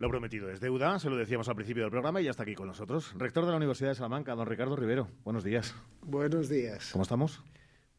Lo 0.00 0.08
prometido 0.08 0.48
es 0.48 0.60
deuda, 0.60 1.00
se 1.00 1.10
lo 1.10 1.16
decíamos 1.16 1.48
al 1.48 1.56
principio 1.56 1.82
del 1.82 1.90
programa 1.90 2.20
y 2.20 2.24
ya 2.24 2.30
está 2.30 2.44
aquí 2.44 2.54
con 2.54 2.68
nosotros. 2.68 3.12
Rector 3.16 3.44
de 3.44 3.50
la 3.50 3.56
Universidad 3.56 3.88
de 3.88 3.94
Salamanca, 3.96 4.32
don 4.36 4.46
Ricardo 4.46 4.76
Rivero. 4.76 5.08
Buenos 5.24 5.42
días. 5.42 5.74
Buenos 6.02 6.48
días. 6.48 6.90
¿Cómo 6.92 7.02
estamos? 7.02 7.42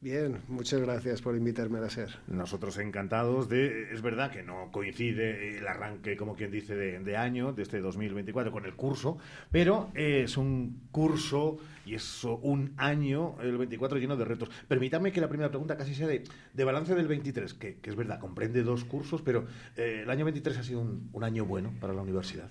Bien, 0.01 0.41
muchas 0.47 0.79
gracias 0.79 1.21
por 1.21 1.35
invitarme 1.35 1.79
a 1.79 1.89
ser. 1.89 2.09
Nosotros 2.27 2.77
encantados 2.77 3.49
de... 3.49 3.91
Es 3.91 4.01
verdad 4.01 4.31
que 4.31 4.43
no 4.43 4.69
coincide 4.71 5.57
el 5.57 5.67
arranque, 5.67 6.15
como 6.15 6.35
quien 6.37 6.51
dice, 6.51 6.73
de, 6.73 7.17
año, 7.17 7.51
de 7.51 7.63
este 7.63 7.81
2024, 7.81 8.49
con 8.49 8.63
el 8.63 8.77
curso, 8.77 9.17
pero 9.51 9.91
es 9.95 10.37
un 10.37 10.87
curso 10.91 11.57
y 11.85 11.95
es 11.95 12.23
un 12.23 12.71
año, 12.77 13.35
el 13.41 13.57
24, 13.57 13.97
lleno 13.97 14.15
de 14.15 14.23
retos. 14.23 14.49
Permítame 14.69 15.11
que 15.11 15.19
la 15.19 15.27
primera 15.27 15.49
pregunta 15.49 15.75
casi 15.75 15.93
sea 15.93 16.07
de, 16.07 16.23
balance 16.63 16.95
del 16.95 17.09
23, 17.09 17.53
que, 17.55 17.77
es 17.83 17.95
verdad, 17.97 18.21
comprende 18.21 18.63
dos 18.63 18.85
cursos, 18.85 19.21
pero 19.21 19.47
eh, 19.75 20.03
el 20.03 20.09
año 20.09 20.23
23 20.23 20.59
ha 20.59 20.63
sido 20.63 20.79
un 20.79 21.23
año 21.25 21.43
bueno 21.43 21.73
para 21.81 21.91
la 21.91 22.01
universidad. 22.01 22.49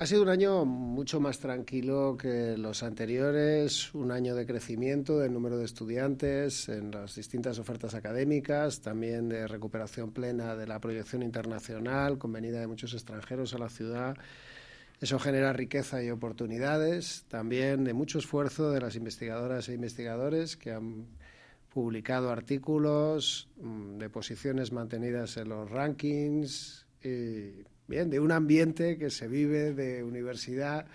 Ha 0.00 0.06
sido 0.06 0.22
un 0.22 0.30
año 0.30 0.64
mucho 0.64 1.20
más 1.20 1.40
tranquilo 1.40 2.16
que 2.16 2.56
los 2.56 2.82
anteriores, 2.82 3.92
un 3.92 4.12
año 4.12 4.34
de 4.34 4.46
crecimiento 4.46 5.18
del 5.18 5.30
número 5.30 5.58
de 5.58 5.66
estudiantes 5.66 6.70
en 6.70 6.90
las 6.90 7.16
distintas 7.16 7.58
ofertas 7.58 7.92
académicas, 7.92 8.80
también 8.80 9.28
de 9.28 9.46
recuperación 9.46 10.10
plena 10.10 10.56
de 10.56 10.66
la 10.66 10.80
proyección 10.80 11.22
internacional, 11.22 12.16
con 12.16 12.32
venida 12.32 12.60
de 12.60 12.66
muchos 12.66 12.94
extranjeros 12.94 13.52
a 13.52 13.58
la 13.58 13.68
ciudad. 13.68 14.16
Eso 15.02 15.18
genera 15.18 15.52
riqueza 15.52 16.02
y 16.02 16.08
oportunidades, 16.08 17.26
también 17.28 17.84
de 17.84 17.92
mucho 17.92 18.20
esfuerzo 18.20 18.70
de 18.70 18.80
las 18.80 18.96
investigadoras 18.96 19.68
e 19.68 19.74
investigadores 19.74 20.56
que 20.56 20.72
han 20.72 21.08
publicado 21.68 22.30
artículos 22.30 23.50
mm, 23.60 23.98
de 23.98 24.08
posiciones 24.08 24.72
mantenidas 24.72 25.36
en 25.36 25.50
los 25.50 25.70
rankings 25.70 26.86
bien, 27.90 28.08
de 28.08 28.20
un 28.20 28.32
ambiente 28.32 28.96
que 28.96 29.10
se 29.10 29.28
vive 29.28 29.74
de 29.74 30.02
universidad 30.02 30.86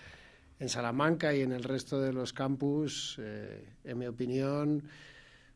en 0.60 0.70
Salamanca 0.70 1.36
y 1.36 1.42
en 1.42 1.52
el 1.52 1.64
resto 1.64 2.00
de 2.00 2.14
los 2.14 2.34
campus, 2.34 3.18
eh, 3.22 3.64
en 3.84 4.00
mi 4.00 4.08
opinión, 4.08 4.82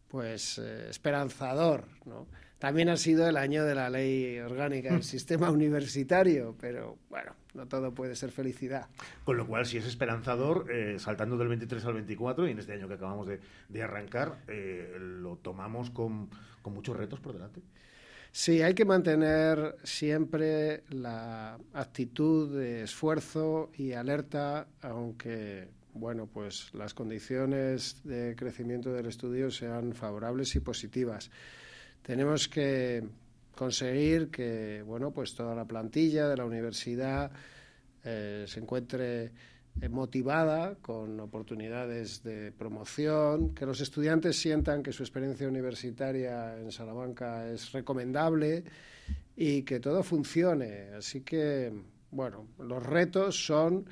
pues 0.10 0.60
eh, 0.60 0.90
esperanzador. 0.90 1.86
¿no? 2.06 2.28
También 2.60 2.90
ha 2.90 2.98
sido 2.98 3.28
el 3.28 3.38
año 3.38 3.64
de 3.64 3.74
la 3.74 3.90
ley 3.90 4.38
orgánica 4.40 4.92
del 4.92 5.04
sistema 5.16 5.50
universitario, 5.50 6.56
pero 6.60 6.98
bueno, 7.10 7.32
no 7.54 7.66
todo 7.68 7.94
puede 7.94 8.18
ser 8.18 8.32
felicidad. 8.32 8.88
Con 9.24 9.38
lo 9.38 9.48
cual, 9.48 9.66
si 9.66 9.78
es 9.78 9.86
esperanzador, 9.86 10.70
eh, 10.70 10.98
saltando 11.00 11.38
del 11.38 11.48
23 11.48 11.86
al 11.86 11.94
24, 11.94 12.48
y 12.48 12.52
en 12.52 12.60
este 12.60 12.74
año 12.74 12.90
que 12.90 12.96
acabamos 12.96 13.28
de, 13.28 13.40
de 13.70 13.82
arrancar, 13.82 14.40
lo 15.00 15.38
tomamos 15.38 15.90
con, 15.90 16.30
con 16.62 16.74
muchos 16.74 16.98
retos 16.98 17.22
por 17.22 17.32
delante. 17.32 17.62
Sí, 18.32 18.62
hay 18.62 18.76
que 18.76 18.86
mantener 18.86 19.76
siempre 19.84 20.84
la 20.90 21.58
actitud 21.74 22.56
de 22.56 22.84
esfuerzo 22.84 23.72
y 23.76 23.94
alerta, 23.94 24.68
aunque 24.82 25.68
bueno, 25.94 26.28
pues 26.28 26.74
las 26.74 26.94
condiciones 26.94 28.02
de 28.04 28.36
crecimiento 28.36 28.94
del 28.94 29.08
estudio 29.08 29.50
sean 29.50 29.94
favorables 29.94 30.56
y 30.56 30.60
positivas. 30.60 31.32
Tenemos 32.04 32.48
que 32.48 33.04
conseguir 33.56 34.30
que 34.30 34.84
bueno, 34.84 35.12
pues 35.12 35.34
toda 35.34 35.56
la 35.56 35.66
plantilla 35.66 36.28
de 36.28 36.38
la 36.38 36.46
universidad 36.46 37.32
eh, 38.04 38.46
se 38.48 38.60
encuentre 38.60 39.32
motivada, 39.88 40.76
con 40.82 41.20
oportunidades 41.20 42.22
de 42.24 42.52
promoción, 42.52 43.54
que 43.54 43.66
los 43.66 43.80
estudiantes 43.80 44.38
sientan 44.38 44.84
que 44.84 44.92
su 44.92 45.04
experiencia 45.04 45.48
universitaria 45.48 46.58
en 46.60 46.72
Salamanca 46.72 47.48
es 47.48 47.72
recomendable 47.72 48.66
y 49.38 49.62
que 49.62 49.80
todo 49.80 50.04
funcione. 50.04 50.90
Así 50.98 51.22
que, 51.22 51.72
bueno, 52.12 52.48
los 52.60 52.84
retos 52.84 53.46
son 53.46 53.86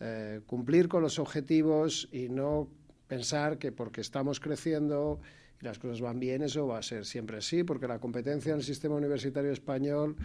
eh, 0.00 0.40
cumplir 0.46 0.88
con 0.88 1.00
los 1.02 1.18
objetivos 1.18 2.08
y 2.12 2.28
no 2.28 2.68
pensar 3.06 3.58
que 3.58 3.72
porque 3.72 4.00
estamos 4.00 4.40
creciendo 4.40 5.20
y 5.60 5.64
las 5.64 5.78
cosas 5.78 6.00
van 6.00 6.18
bien, 6.18 6.42
eso 6.42 6.66
va 6.66 6.78
a 6.78 6.82
ser 6.82 7.06
siempre 7.06 7.38
así, 7.38 7.62
porque 7.62 7.86
la 7.86 8.00
competencia 8.00 8.50
en 8.50 8.58
el 8.58 8.64
sistema 8.64 8.96
universitario 8.96 9.52
español 9.52 10.16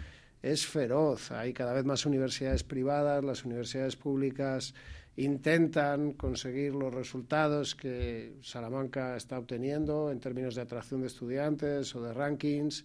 es 0.42 0.66
feroz. 0.66 1.32
Hay 1.32 1.52
cada 1.52 1.72
vez 1.72 1.84
más 1.84 2.06
universidades 2.06 2.64
privadas, 2.64 3.24
las 3.24 3.44
universidades 3.44 3.96
públicas 3.96 4.74
intentan 5.16 6.12
conseguir 6.12 6.74
los 6.74 6.94
resultados 6.94 7.74
que 7.74 8.36
Salamanca 8.40 9.16
está 9.16 9.38
obteniendo 9.38 10.12
en 10.12 10.20
términos 10.20 10.54
de 10.54 10.62
atracción 10.62 11.00
de 11.00 11.08
estudiantes 11.08 11.94
o 11.96 12.02
de 12.02 12.14
rankings. 12.14 12.84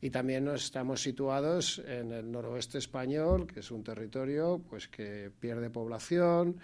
Y 0.00 0.10
también 0.10 0.44
nos 0.44 0.64
estamos 0.64 1.02
situados 1.02 1.82
en 1.86 2.12
el 2.12 2.30
noroeste 2.30 2.78
español, 2.78 3.46
que 3.46 3.60
es 3.60 3.70
un 3.70 3.82
territorio 3.82 4.62
pues 4.68 4.86
que 4.86 5.32
pierde 5.40 5.70
población 5.70 6.58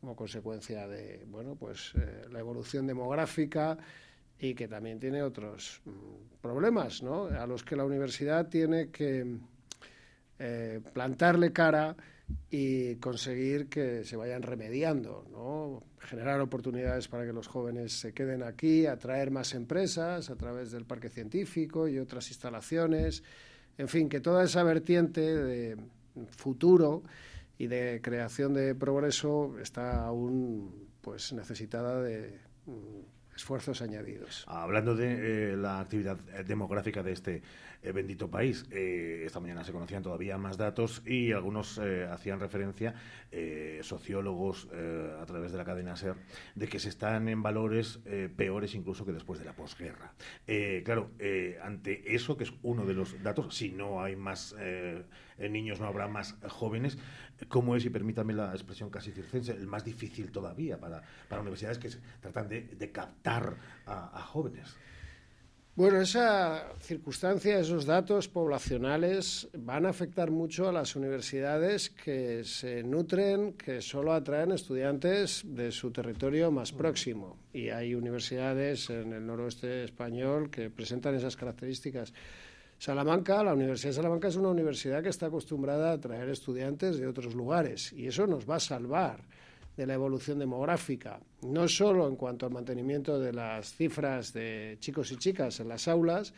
como 0.00 0.16
consecuencia 0.16 0.86
de 0.88 1.24
bueno 1.26 1.56
pues 1.56 1.92
eh, 1.94 2.26
la 2.30 2.40
evolución 2.40 2.86
demográfica 2.86 3.78
y 4.38 4.54
que 4.54 4.66
también 4.66 4.98
tiene 4.98 5.22
otros 5.22 5.80
mm, 5.84 6.40
problemas, 6.40 7.02
¿no? 7.02 7.26
A 7.26 7.46
los 7.46 7.62
que 7.62 7.76
la 7.76 7.84
universidad 7.84 8.48
tiene 8.48 8.90
que 8.90 9.38
eh, 10.38 10.80
plantarle 10.92 11.52
cara 11.52 11.96
y 12.50 12.96
conseguir 12.96 13.68
que 13.68 14.04
se 14.04 14.16
vayan 14.16 14.42
remediando, 14.42 15.26
¿no? 15.30 15.82
generar 16.00 16.40
oportunidades 16.40 17.08
para 17.08 17.24
que 17.24 17.32
los 17.32 17.46
jóvenes 17.46 17.92
se 17.92 18.12
queden 18.12 18.42
aquí, 18.42 18.86
atraer 18.86 19.30
más 19.30 19.54
empresas 19.54 20.30
a 20.30 20.36
través 20.36 20.70
del 20.70 20.84
parque 20.84 21.08
científico 21.08 21.88
y 21.88 21.98
otras 21.98 22.28
instalaciones, 22.28 23.22
en 23.78 23.88
fin, 23.88 24.08
que 24.08 24.20
toda 24.20 24.44
esa 24.44 24.62
vertiente 24.62 25.20
de 25.20 25.76
futuro 26.30 27.02
y 27.58 27.66
de 27.66 28.00
creación 28.02 28.54
de 28.54 28.74
progreso 28.74 29.58
está 29.60 30.04
aún 30.04 30.88
pues 31.00 31.32
necesitada 31.32 32.02
de 32.02 32.40
esfuerzos 33.36 33.82
añadidos. 33.82 34.44
Hablando 34.48 34.96
de 34.96 35.52
eh, 35.52 35.56
la 35.56 35.80
actividad 35.80 36.16
demográfica 36.46 37.02
de 37.02 37.12
este 37.12 37.42
eh, 37.82 37.92
bendito 37.92 38.30
país, 38.30 38.64
eh, 38.70 39.24
esta 39.26 39.40
mañana 39.40 39.62
se 39.62 39.72
conocían 39.72 40.02
todavía 40.02 40.38
más 40.38 40.56
datos 40.56 41.02
y 41.06 41.32
algunos 41.32 41.78
hacían 42.10 42.40
referencia, 42.40 42.94
sociólogos 43.82 44.68
a 45.20 45.26
través 45.26 45.52
de 45.52 45.58
la 45.58 45.64
cadena 45.64 45.94
SER, 45.96 46.16
de 46.54 46.68
que 46.68 46.78
se 46.78 46.88
están 46.88 47.28
en 47.28 47.42
valores 47.42 48.00
peores 48.36 48.74
incluso 48.74 49.04
que 49.04 49.12
después 49.12 49.38
de 49.38 49.44
la 49.44 49.52
posguerra. 49.52 50.14
claro, 50.84 51.10
ante 51.62 52.14
eso, 52.14 52.36
que 52.36 52.44
es 52.44 52.52
uno 52.62 52.86
de 52.86 52.94
los 52.94 53.22
datos, 53.22 53.54
si 53.54 53.72
no 53.72 54.02
hay 54.02 54.16
más 54.16 54.54
niños, 55.38 55.80
no 55.80 55.86
habrá 55.86 56.08
más 56.08 56.36
jóvenes, 56.48 56.96
¿cómo 57.48 57.76
es, 57.76 57.84
y 57.84 57.90
permítame 57.90 58.32
la 58.32 58.52
expresión 58.52 58.90
casi 58.90 59.12
circense, 59.12 59.52
el 59.52 59.66
más 59.66 59.84
difícil 59.84 60.30
todavía 60.32 60.78
para, 60.78 61.02
para 61.28 61.42
universidades 61.42 61.78
que 61.78 61.90
tratan 62.20 62.48
de, 62.48 62.62
de 62.62 62.92
captar 62.92 63.56
a, 63.86 64.22
jóvenes. 64.22 64.76
Bueno, 65.74 66.00
esa 66.00 66.72
circunstancia, 66.80 67.58
esos 67.58 67.84
datos 67.84 68.28
poblacionales 68.28 69.46
van 69.58 69.84
a 69.84 69.90
afectar 69.90 70.30
mucho 70.30 70.70
a 70.70 70.72
las 70.72 70.96
universidades 70.96 71.90
que 71.90 72.44
se 72.44 72.82
nutren, 72.82 73.52
que 73.52 73.82
solo 73.82 74.14
atraen 74.14 74.52
estudiantes 74.52 75.42
de 75.44 75.70
su 75.72 75.90
territorio 75.90 76.50
más 76.50 76.72
próximo. 76.72 77.36
Y 77.52 77.68
hay 77.68 77.94
universidades 77.94 78.88
en 78.88 79.12
el 79.12 79.26
noroeste 79.26 79.84
español 79.84 80.48
que 80.48 80.70
presentan 80.70 81.14
esas 81.14 81.36
características. 81.36 82.14
Salamanca, 82.78 83.42
la 83.42 83.54
Universidad 83.54 83.90
de 83.90 83.96
Salamanca 83.96 84.28
es 84.28 84.36
una 84.36 84.48
universidad 84.48 85.02
que 85.02 85.08
está 85.08 85.26
acostumbrada 85.26 85.90
a 85.90 85.94
atraer 85.94 86.28
estudiantes 86.28 86.98
de 86.98 87.06
otros 87.06 87.34
lugares 87.34 87.92
y 87.92 88.06
eso 88.06 88.26
nos 88.26 88.48
va 88.48 88.56
a 88.56 88.60
salvar 88.60 89.24
de 89.76 89.86
la 89.86 89.94
evolución 89.94 90.38
demográfica, 90.38 91.20
no 91.42 91.68
solo 91.68 92.08
en 92.08 92.16
cuanto 92.16 92.46
al 92.46 92.52
mantenimiento 92.52 93.18
de 93.18 93.32
las 93.32 93.74
cifras 93.74 94.32
de 94.32 94.76
chicos 94.80 95.12
y 95.12 95.16
chicas 95.16 95.60
en 95.60 95.68
las 95.68 95.88
aulas, 95.88 96.32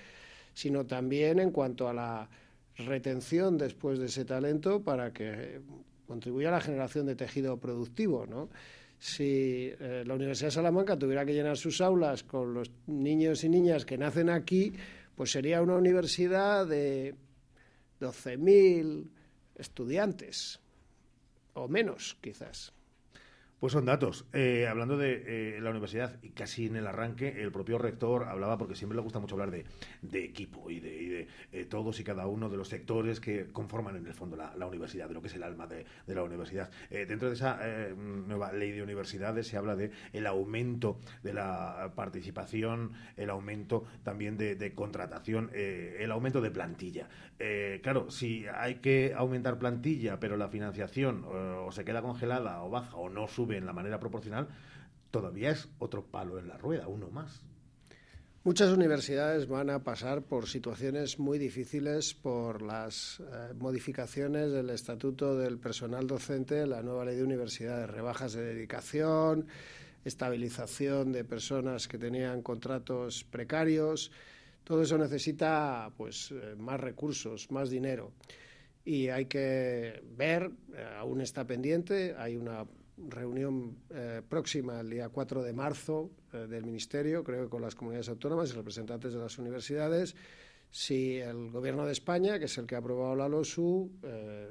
sino 0.55 0.87
también 0.87 1.39
en 1.39 1.51
cuanto 1.51 1.89
a 1.89 1.93
la 1.93 2.29
retención 2.77 3.59
después 3.59 3.99
de 3.99 4.07
ese 4.07 4.25
talento 4.25 4.83
para 4.83 5.13
que 5.13 5.61
contribuya 6.07 6.49
a 6.49 6.53
la 6.53 6.61
generación 6.61 7.07
de 7.07 7.17
tejido 7.17 7.59
productivo, 7.59 8.27
¿no? 8.27 8.49
Si 8.99 9.71
eh, 9.79 10.03
la 10.05 10.15
Universidad 10.15 10.49
de 10.49 10.53
Salamanca 10.53 10.99
tuviera 10.99 11.25
que 11.25 11.33
llenar 11.33 11.57
sus 11.57 11.81
aulas 11.81 12.25
con 12.25 12.55
los 12.55 12.73
niños 12.89 13.45
y 13.45 13.49
niñas 13.49 13.85
que 13.85 13.97
nacen 13.97 14.29
aquí, 14.29 14.73
pues 15.19 15.33
sería 15.33 15.61
una 15.63 15.75
universidad 15.75 16.65
de 16.65 17.17
12.000 18.01 19.11
estudiantes, 19.57 20.61
o 21.55 21.67
menos 21.67 22.17
quizás. 22.21 22.73
Pues 23.59 23.73
son 23.73 23.87
datos. 23.87 24.25
Eh, 24.35 24.69
hablando 24.69 24.97
de 24.97 25.57
eh, 25.57 25.61
la 25.61 25.71
universidad, 25.71 26.17
y 26.23 26.31
casi 26.31 26.67
en 26.67 26.77
el 26.77 26.87
arranque, 26.87 27.43
el 27.43 27.51
propio 27.51 27.77
rector 27.77 28.29
hablaba, 28.29 28.57
porque 28.57 28.77
siempre 28.77 28.95
le 28.95 29.03
gusta 29.03 29.19
mucho 29.19 29.35
hablar 29.35 29.51
de, 29.51 29.65
equipo 30.25 30.71
y 30.71 30.79
de, 30.79 31.27
eh, 31.51 31.65
todos 31.65 31.99
y 31.99 32.05
cada 32.05 32.29
uno 32.29 32.51
de 32.51 32.57
los 32.57 32.69
sectores 32.69 33.19
que 33.19 33.49
conforman 33.49 33.97
en 33.97 34.07
el 34.07 34.15
fondo 34.15 34.37
la, 34.37 34.67
universidad, 34.67 35.09
de 35.09 35.15
lo 35.15 35.21
que 35.21 35.27
es 35.27 35.35
el 35.35 35.43
alma 35.43 35.67
de, 35.67 35.85
la 36.07 36.23
universidad. 36.23 36.71
dentro 36.91 37.29
de 37.29 37.35
esa 37.35 37.59
nueva 37.97 38.53
ley 38.53 38.71
de 38.71 38.83
universidades 38.83 39.47
se 39.49 39.57
habla 39.57 39.75
de 39.75 39.91
el 40.13 40.27
aumento 40.27 41.01
de 41.23 41.35
la 41.35 41.93
participación, 41.97 42.93
el 43.17 43.31
aumento 43.31 43.85
también 44.05 44.37
de, 44.37 44.73
contratación, 44.75 45.51
el 45.55 46.11
aumento 46.11 46.41
de 46.41 46.51
plantilla. 46.51 47.09
claro, 47.83 48.11
si 48.11 48.47
hay 48.47 48.77
que 48.77 49.15
aumentar 49.17 49.59
plantilla, 49.59 50.21
pero 50.21 50.37
la 50.37 50.49
financiación 50.49 51.25
o 51.25 51.73
se 51.73 51.85
queda 51.85 52.03
congelada 52.03 52.63
o 52.63 52.71
baja 52.71 52.97
o 52.97 53.09
no 53.09 53.27
sube, 53.29 53.48
en 53.57 53.67
la 53.67 53.73
manera 53.73 53.99
proporcional, 53.99 54.49
todavía 55.11 55.51
es 55.51 55.69
otro 55.79 56.05
palo 56.05 56.39
en 56.39 56.49
la 56.49 56.59
rueda, 56.59 56.89
uno 56.89 57.11
más. 57.11 57.43
Muchas 58.45 58.71
universidades 58.71 59.47
van 59.47 59.69
a 59.69 59.83
pasar 59.83 60.23
por 60.23 60.49
situaciones 60.49 61.19
muy 61.19 61.39
difíciles 61.39 62.15
por 62.15 62.63
las 62.63 63.21
eh, 63.21 63.53
modificaciones 63.59 64.53
del 64.53 64.71
estatuto 64.71 65.37
del 65.37 65.59
personal 65.59 66.07
docente, 66.07 66.67
la 66.67 66.83
nueva 66.83 67.05
ley 67.05 67.17
de 67.17 67.25
universidades, 67.25 67.91
rebajas 67.91 68.33
de 68.33 68.45
dedicación, 68.45 69.49
estabilización 70.05 71.13
de 71.13 71.25
personas 71.25 71.89
que 71.89 71.99
tenían 71.99 72.41
contratos 72.41 73.25
precarios. 73.25 74.13
Todo 74.65 74.83
eso 74.83 74.97
necesita 74.97 75.91
pues 75.97 76.31
eh, 76.31 76.55
más 76.57 76.81
recursos, 76.81 77.51
más 77.51 77.69
dinero. 77.69 78.13
Y 78.85 79.09
hay 79.09 79.27
que 79.27 80.03
ver, 80.17 80.51
eh, 80.75 80.87
aún 80.97 81.21
está 81.21 81.45
pendiente, 81.45 82.15
hay 82.17 82.37
una 82.37 82.65
reunión 83.09 83.77
eh, 83.91 84.23
próxima 84.29 84.81
el 84.81 84.91
día 84.91 85.09
4 85.09 85.43
de 85.43 85.53
marzo 85.53 86.11
eh, 86.33 86.47
del 86.49 86.65
Ministerio, 86.65 87.23
creo 87.23 87.45
que 87.45 87.51
con 87.51 87.63
las 87.63 87.75
comunidades 87.75 88.09
autónomas 88.09 88.51
y 88.51 88.55
representantes 88.55 89.13
de 89.13 89.19
las 89.19 89.39
universidades, 89.39 90.15
si 90.71 91.17
el 91.17 91.51
Gobierno 91.51 91.87
de 91.87 91.93
España, 91.93 92.39
que 92.39 92.45
es 92.45 92.59
el 92.59 92.67
que 92.67 92.75
ha 92.75 92.79
aprobado 92.79 93.17
la 93.17 93.29
LOSU, 93.29 93.91
eh, 94.03 94.51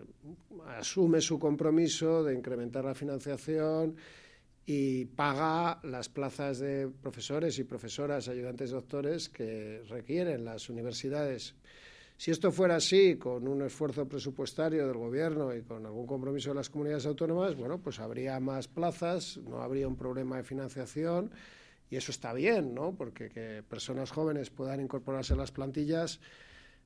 asume 0.68 1.22
su 1.22 1.38
compromiso 1.38 2.24
de 2.24 2.34
incrementar 2.34 2.86
la 2.86 2.96
financiación 2.96 3.96
y 4.66 5.06
paga 5.06 5.80
las 5.84 6.10
plazas 6.10 6.60
de 6.60 6.90
profesores 6.90 7.58
y 7.60 7.64
profesoras, 7.64 8.28
ayudantes 8.28 8.72
doctores 8.72 9.30
que 9.30 9.84
requieren 9.88 10.44
las 10.44 10.70
universidades. 10.70 11.56
Si 12.18 12.32
esto 12.32 12.52
fuera 12.52 12.78
así, 12.78 13.16
con 13.18 13.48
un 13.48 13.62
esfuerzo 13.62 14.08
presupuestario 14.08 14.88
del 14.88 14.98
Gobierno 14.98 15.54
y 15.54 15.62
con 15.62 15.86
algún 15.86 16.08
compromiso 16.08 16.50
de 16.50 16.56
las 16.56 16.70
comunidades 16.70 17.06
autónomas, 17.06 17.56
bueno, 17.56 17.78
pues 17.78 18.00
habría 18.00 18.40
más 18.40 18.68
plazas, 18.68 19.38
no 19.38 19.62
habría 19.62 19.88
un 19.88 19.96
problema 19.96 20.38
de 20.38 20.44
financiación 20.44 21.30
y 21.92 21.96
eso 21.96 22.12
está 22.12 22.34
bien, 22.34 22.74
¿no? 22.74 22.96
Porque 22.96 23.30
que 23.30 23.64
personas 23.70 24.10
jóvenes 24.10 24.50
puedan 24.50 24.82
incorporarse 24.82 25.34
a 25.34 25.36
las 25.36 25.52
plantillas 25.52 26.20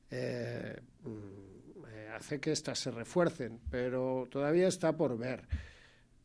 eh, 0.10 0.76
mm, 1.04 1.86
eh, 1.88 2.10
hace 2.14 2.42
que 2.42 2.52
éstas 2.52 2.80
se 2.80 2.92
refuercen, 2.92 3.62
pero 3.70 4.28
todavía 4.30 4.68
está 4.68 4.98
por 4.98 5.18
ver. 5.18 5.48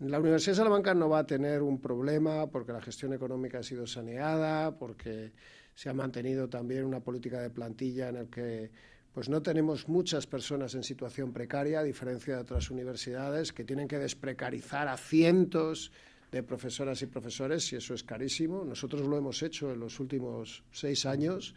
La 0.00 0.18
Universidad 0.18 0.52
de 0.52 0.56
Salamanca 0.56 0.94
no 0.94 1.08
va 1.08 1.20
a 1.20 1.26
tener 1.26 1.62
un 1.62 1.80
problema 1.80 2.48
porque 2.48 2.72
la 2.72 2.82
gestión 2.82 3.12
económica 3.12 3.60
ha 3.60 3.62
sido 3.62 3.86
saneada, 3.86 4.76
porque 4.76 5.32
se 5.74 5.88
ha 5.88 5.94
mantenido 5.94 6.48
también 6.48 6.84
una 6.84 7.00
política 7.00 7.40
de 7.40 7.50
plantilla 7.50 8.08
en 8.08 8.14
la 8.16 8.24
que 8.26 8.70
pues 9.16 9.30
no 9.30 9.40
tenemos 9.40 9.88
muchas 9.88 10.26
personas 10.26 10.74
en 10.74 10.82
situación 10.82 11.32
precaria, 11.32 11.80
a 11.80 11.82
diferencia 11.82 12.34
de 12.34 12.42
otras 12.42 12.70
universidades 12.70 13.50
que 13.50 13.64
tienen 13.64 13.88
que 13.88 13.98
desprecarizar 13.98 14.88
a 14.88 14.98
cientos 14.98 15.90
de 16.30 16.42
profesoras 16.42 17.00
y 17.00 17.06
profesores, 17.06 17.72
y 17.72 17.76
eso 17.76 17.94
es 17.94 18.02
carísimo. 18.02 18.62
Nosotros 18.62 19.06
lo 19.06 19.16
hemos 19.16 19.42
hecho 19.42 19.72
en 19.72 19.80
los 19.80 20.00
últimos 20.00 20.64
seis 20.70 21.06
años. 21.06 21.54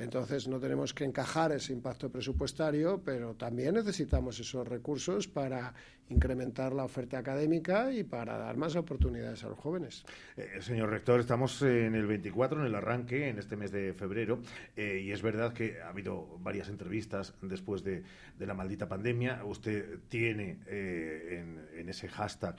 Entonces 0.00 0.48
no 0.48 0.58
tenemos 0.58 0.92
que 0.92 1.04
encajar 1.04 1.52
ese 1.52 1.72
impacto 1.72 2.10
presupuestario, 2.10 3.00
pero 3.04 3.36
también 3.36 3.76
necesitamos 3.76 4.40
esos 4.40 4.66
recursos 4.66 5.28
para 5.28 5.72
incrementar 6.10 6.72
la 6.72 6.84
oferta 6.84 7.18
académica 7.18 7.92
y 7.92 8.04
para 8.04 8.38
dar 8.38 8.56
más 8.56 8.76
oportunidades 8.76 9.44
a 9.44 9.48
los 9.48 9.58
jóvenes. 9.58 10.04
Eh, 10.36 10.58
señor 10.60 10.90
rector, 10.90 11.20
estamos 11.20 11.62
en 11.62 11.94
el 11.94 12.06
24, 12.06 12.60
en 12.60 12.66
el 12.66 12.74
arranque, 12.74 13.28
en 13.28 13.38
este 13.38 13.56
mes 13.56 13.70
de 13.70 13.92
febrero, 13.92 14.40
eh, 14.76 15.02
y 15.04 15.12
es 15.12 15.22
verdad 15.22 15.52
que 15.52 15.80
ha 15.80 15.88
habido 15.88 16.38
varias 16.40 16.68
entrevistas 16.68 17.34
después 17.42 17.82
de, 17.84 18.02
la 18.38 18.54
maldita 18.54 18.88
pandemia. 18.88 19.44
Usted 19.44 19.98
tiene 20.08 20.58
eh, 20.66 21.44
en, 21.76 21.88
ese 21.88 22.08
hashtag 22.08 22.56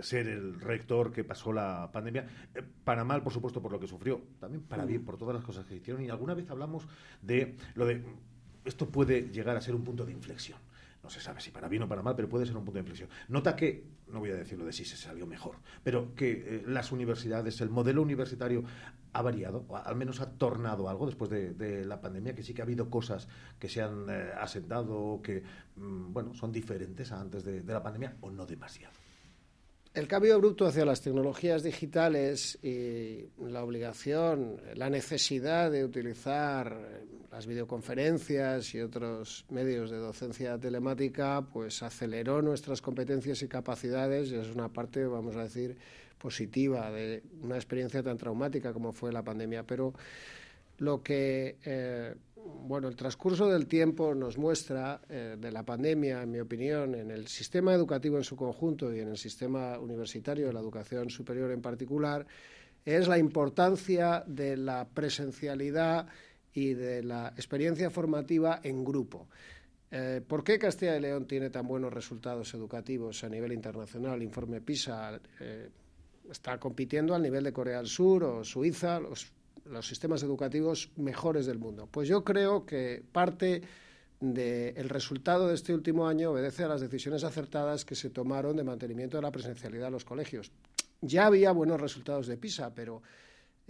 ser 0.00 0.26
el 0.26 0.60
rector 0.60 1.12
que 1.12 1.22
pasó 1.22 1.52
la 1.52 1.90
pandemia, 1.92 2.26
para 2.84 3.04
mal, 3.04 3.22
por 3.22 3.32
supuesto, 3.32 3.60
por 3.62 3.72
lo 3.72 3.78
que 3.78 3.86
sufrió, 3.86 4.20
también 4.40 4.62
para 4.62 4.84
bien, 4.84 5.04
por 5.04 5.16
todas 5.16 5.34
las 5.34 5.44
cosas 5.44 5.66
que 5.66 5.76
hicieron, 5.76 6.02
y 6.02 6.08
alguna 6.08 6.34
vez 6.34 6.50
hablamos 6.50 6.88
de 7.22 7.54
lo 7.74 7.86
de 7.86 8.02
esto 8.64 8.88
puede 8.88 9.30
llegar 9.30 9.56
a 9.56 9.60
ser 9.60 9.74
un 9.74 9.84
punto 9.84 10.04
de 10.04 10.12
inflexión 10.12 10.58
no 11.02 11.10
se 11.10 11.20
sabe 11.20 11.40
si 11.40 11.50
para 11.50 11.68
bien 11.68 11.82
o 11.82 11.88
para 11.88 12.02
mal, 12.02 12.14
pero 12.14 12.28
puede 12.28 12.46
ser 12.46 12.56
un 12.56 12.64
punto 12.64 12.76
de 12.76 12.80
inflexión. 12.80 13.08
Nota 13.28 13.56
que, 13.56 13.84
no 14.08 14.20
voy 14.20 14.30
a 14.30 14.36
decirlo 14.36 14.64
de 14.64 14.72
si 14.72 14.84
se 14.84 14.96
salió 14.96 15.26
mejor, 15.26 15.56
pero 15.82 16.14
que 16.14 16.30
eh, 16.32 16.62
las 16.66 16.92
universidades, 16.92 17.60
el 17.60 17.70
modelo 17.70 18.02
universitario 18.02 18.64
ha 19.12 19.22
variado, 19.22 19.64
o 19.68 19.76
al 19.76 19.96
menos 19.96 20.20
ha 20.20 20.30
tornado 20.32 20.88
algo 20.88 21.06
después 21.06 21.30
de, 21.30 21.84
la 21.84 22.00
pandemia, 22.00 22.34
que 22.34 22.42
sí 22.42 22.54
que 22.54 22.62
ha 22.62 22.64
habido 22.64 22.90
cosas 22.90 23.28
que 23.58 23.68
se 23.68 23.82
han 23.82 24.06
eh, 24.08 24.30
asentado, 24.38 25.20
que, 25.22 25.42
mm, 25.76 26.12
bueno, 26.12 26.34
son 26.34 26.52
diferentes 26.52 27.10
a 27.12 27.20
antes 27.20 27.44
de 27.44 27.62
la 27.64 27.82
pandemia, 27.82 28.16
o 28.20 28.30
no 28.30 28.46
demasiado. 28.46 28.94
El 29.92 30.06
cambio 30.06 30.36
abrupto 30.36 30.66
hacia 30.66 30.84
las 30.84 31.00
tecnologías 31.00 31.64
digitales 31.64 32.56
y 32.62 33.24
la 33.40 33.64
obligación, 33.64 34.62
la 34.76 34.88
necesidad 34.88 35.68
de 35.72 35.84
utilizar 35.84 36.76
las 37.32 37.44
videoconferencias 37.44 38.72
y 38.76 38.82
otros 38.82 39.44
medios 39.50 39.90
de 39.90 39.96
docencia 39.96 40.56
telemática, 40.58 41.44
pues 41.52 41.82
aceleró 41.82 42.40
nuestras 42.40 42.80
competencias 42.80 43.42
y 43.42 43.48
capacidades 43.48 44.30
y 44.30 44.36
es 44.36 44.54
una 44.54 44.68
parte, 44.68 45.04
vamos 45.06 45.34
a 45.34 45.42
decir, 45.42 45.76
positiva 46.18 46.92
de 46.92 47.24
una 47.42 47.56
experiencia 47.56 48.00
tan 48.00 48.16
traumática 48.16 48.72
como 48.72 48.92
fue 48.92 49.10
la 49.10 49.24
pandemia. 49.24 49.64
Pero 49.64 49.92
lo 50.80 51.02
que 51.02 51.58
eh, 51.64 52.14
bueno, 52.62 52.88
el 52.88 52.96
transcurso 52.96 53.48
del 53.48 53.66
tiempo 53.66 54.14
nos 54.14 54.38
muestra 54.38 55.00
eh, 55.08 55.36
de 55.38 55.52
la 55.52 55.62
pandemia, 55.62 56.22
en 56.22 56.30
mi 56.30 56.40
opinión, 56.40 56.94
en 56.94 57.10
el 57.10 57.26
sistema 57.28 57.74
educativo 57.74 58.16
en 58.16 58.24
su 58.24 58.34
conjunto 58.34 58.94
y 58.94 59.00
en 59.00 59.08
el 59.08 59.18
sistema 59.18 59.78
universitario 59.78 60.46
de 60.46 60.52
la 60.52 60.60
educación 60.60 61.10
superior 61.10 61.50
en 61.50 61.60
particular, 61.60 62.26
es 62.84 63.08
la 63.08 63.18
importancia 63.18 64.24
de 64.26 64.56
la 64.56 64.88
presencialidad 64.88 66.06
y 66.52 66.74
de 66.74 67.02
la 67.02 67.28
experiencia 67.36 67.90
formativa 67.90 68.60
en 68.62 68.84
grupo. 68.84 69.28
Eh, 69.90 70.22
¿Por 70.26 70.42
qué 70.42 70.58
Castilla 70.58 70.96
y 70.96 71.00
León 71.00 71.26
tiene 71.26 71.50
tan 71.50 71.66
buenos 71.66 71.92
resultados 71.92 72.54
educativos 72.54 73.22
a 73.22 73.28
nivel 73.28 73.52
internacional? 73.52 74.14
El 74.14 74.22
informe 74.22 74.60
PISA 74.60 75.20
está 76.30 76.58
compitiendo 76.58 77.14
al 77.14 77.22
nivel 77.22 77.44
de 77.44 77.52
Corea 77.52 77.78
del 77.78 77.88
Sur 77.88 78.24
o 78.24 78.44
Suiza, 78.44 78.98
los 78.98 79.30
los 79.64 79.86
sistemas 79.86 80.22
educativos 80.22 80.90
mejores 80.96 81.46
del 81.46 81.58
mundo. 81.58 81.88
Pues 81.90 82.08
yo 82.08 82.24
creo 82.24 82.66
que 82.66 83.02
parte 83.12 83.62
del 84.20 84.88
resultado 84.88 85.48
de 85.48 85.54
este 85.54 85.72
último 85.72 86.06
año 86.06 86.30
obedece 86.30 86.64
a 86.64 86.68
las 86.68 86.80
decisiones 86.80 87.24
acertadas 87.24 87.84
que 87.84 87.94
se 87.94 88.10
tomaron 88.10 88.56
de 88.56 88.64
mantenimiento 88.64 89.16
de 89.16 89.22
la 89.22 89.32
presencialidad 89.32 89.86
en 89.86 89.94
los 89.94 90.04
colegios. 90.04 90.52
Ya 91.00 91.26
había 91.26 91.52
buenos 91.52 91.80
resultados 91.80 92.26
de 92.26 92.36
PISA, 92.36 92.74
pero 92.74 93.02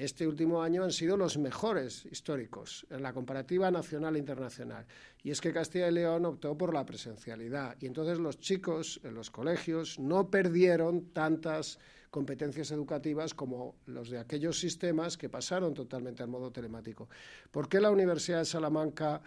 este 0.00 0.26
último 0.26 0.62
año 0.62 0.82
han 0.82 0.92
sido 0.92 1.14
los 1.14 1.36
mejores 1.36 2.06
históricos 2.06 2.86
en 2.88 3.02
la 3.02 3.12
comparativa 3.12 3.70
nacional 3.70 4.16
e 4.16 4.18
internacional. 4.18 4.86
Y 5.22 5.30
es 5.30 5.42
que 5.42 5.52
Castilla 5.52 5.88
y 5.88 5.92
León 5.92 6.24
optó 6.24 6.56
por 6.56 6.72
la 6.72 6.86
presencialidad. 6.86 7.76
Y 7.80 7.86
entonces 7.86 8.18
los 8.18 8.40
chicos 8.40 8.98
en 9.04 9.12
los 9.12 9.30
colegios 9.30 9.98
no 9.98 10.30
perdieron 10.30 11.12
tantas 11.12 11.78
competencias 12.10 12.70
educativas 12.70 13.34
como 13.34 13.76
los 13.84 14.08
de 14.08 14.18
aquellos 14.18 14.58
sistemas 14.58 15.18
que 15.18 15.28
pasaron 15.28 15.74
totalmente 15.74 16.22
al 16.22 16.30
modo 16.30 16.50
telemático. 16.50 17.10
¿Por 17.50 17.68
qué 17.68 17.78
la 17.78 17.90
Universidad 17.90 18.38
de 18.38 18.46
Salamanca 18.46 19.20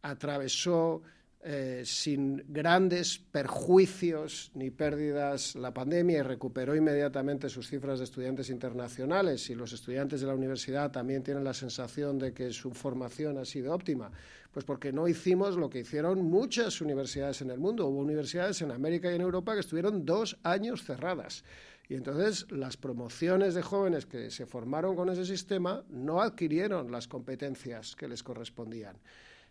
atravesó 0.00 1.02
eh, 1.46 1.82
sin 1.84 2.42
grandes 2.48 3.18
perjuicios 3.18 4.50
ni 4.54 4.70
pérdidas 4.70 5.54
la 5.56 5.74
pandemia 5.74 6.20
y 6.20 6.22
recuperó 6.22 6.74
inmediatamente 6.74 7.50
sus 7.50 7.68
cifras 7.68 7.98
de 7.98 8.06
estudiantes 8.06 8.48
internacionales 8.48 9.50
y 9.50 9.54
los 9.54 9.74
estudiantes 9.74 10.22
de 10.22 10.26
la 10.26 10.34
universidad 10.34 10.90
también 10.90 11.22
tienen 11.22 11.44
la 11.44 11.52
sensación 11.52 12.18
de 12.18 12.32
que 12.32 12.50
su 12.50 12.70
formación 12.70 13.36
ha 13.36 13.44
sido 13.44 13.74
óptima? 13.74 14.10
Pues 14.52 14.64
porque 14.64 14.90
no 14.90 15.06
hicimos 15.06 15.56
lo 15.56 15.68
que 15.68 15.80
hicieron 15.80 16.24
muchas 16.24 16.80
universidades 16.80 17.42
en 17.42 17.50
el 17.50 17.58
mundo. 17.58 17.88
Hubo 17.88 17.98
universidades 17.98 18.62
en 18.62 18.70
América 18.70 19.12
y 19.12 19.16
en 19.16 19.20
Europa 19.20 19.52
que 19.52 19.60
estuvieron 19.60 20.06
dos 20.06 20.38
años 20.44 20.82
cerradas. 20.82 21.44
Y 21.90 21.94
entonces 21.94 22.50
las 22.50 22.78
promociones 22.78 23.52
de 23.52 23.60
jóvenes 23.60 24.06
que 24.06 24.30
se 24.30 24.46
formaron 24.46 24.96
con 24.96 25.10
ese 25.10 25.26
sistema 25.26 25.84
no 25.90 26.22
adquirieron 26.22 26.90
las 26.90 27.06
competencias 27.06 27.94
que 27.96 28.08
les 28.08 28.22
correspondían. 28.22 28.96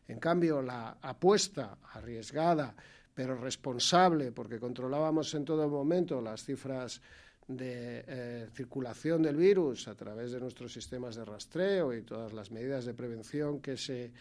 En 0.07 0.19
cambio, 0.19 0.61
la 0.61 0.97
apuesta 1.01 1.77
arriesgada, 1.93 2.75
pero 3.13 3.37
responsable, 3.37 4.31
porque 4.31 4.59
controlábamos 4.59 5.33
en 5.33 5.45
todo 5.45 5.69
momento 5.69 6.21
las 6.21 6.43
cifras 6.43 7.01
de 7.47 8.03
eh, 8.07 8.47
circulación 8.53 9.21
del 9.21 9.35
virus 9.35 9.87
a 9.87 9.95
través 9.95 10.31
de 10.31 10.39
nuestros 10.39 10.73
sistemas 10.73 11.15
de 11.15 11.25
rastreo 11.25 11.93
y 11.93 12.01
todas 12.01 12.33
las 12.33 12.51
medidas 12.51 12.85
de 12.85 12.93
prevención 12.93 13.59
que 13.59 13.77
se 13.77 14.11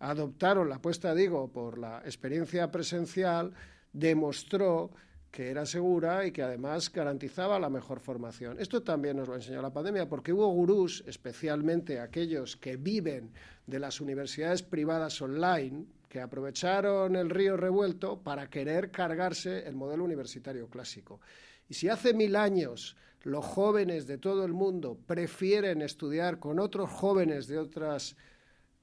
adoptaron, 0.00 0.68
la 0.68 0.76
apuesta, 0.76 1.14
digo, 1.14 1.48
por 1.48 1.78
la 1.78 1.98
experiencia 2.04 2.70
presencial, 2.70 3.52
demostró 3.92 4.90
que 5.32 5.50
era 5.50 5.64
segura 5.64 6.26
y 6.26 6.30
que 6.30 6.42
además 6.42 6.92
garantizaba 6.92 7.58
la 7.58 7.70
mejor 7.70 8.00
formación. 8.00 8.60
Esto 8.60 8.82
también 8.82 9.16
nos 9.16 9.28
lo 9.28 9.34
enseñó 9.34 9.62
la 9.62 9.72
pandemia, 9.72 10.06
porque 10.06 10.34
hubo 10.34 10.46
gurús, 10.48 11.02
especialmente 11.06 11.98
aquellos 11.98 12.56
que 12.58 12.76
viven 12.76 13.32
de 13.66 13.78
las 13.78 14.02
universidades 14.02 14.62
privadas 14.62 15.20
online, 15.22 15.86
que 16.10 16.20
aprovecharon 16.20 17.16
el 17.16 17.30
río 17.30 17.56
revuelto 17.56 18.20
para 18.20 18.50
querer 18.50 18.90
cargarse 18.90 19.66
el 19.66 19.74
modelo 19.74 20.04
universitario 20.04 20.68
clásico. 20.68 21.18
Y 21.66 21.74
si 21.74 21.88
hace 21.88 22.12
mil 22.12 22.36
años 22.36 22.94
los 23.22 23.42
jóvenes 23.42 24.06
de 24.06 24.18
todo 24.18 24.44
el 24.44 24.52
mundo 24.52 24.98
prefieren 25.06 25.80
estudiar 25.80 26.40
con 26.40 26.58
otros 26.58 26.90
jóvenes 26.90 27.46
de 27.46 27.58
otras 27.58 28.16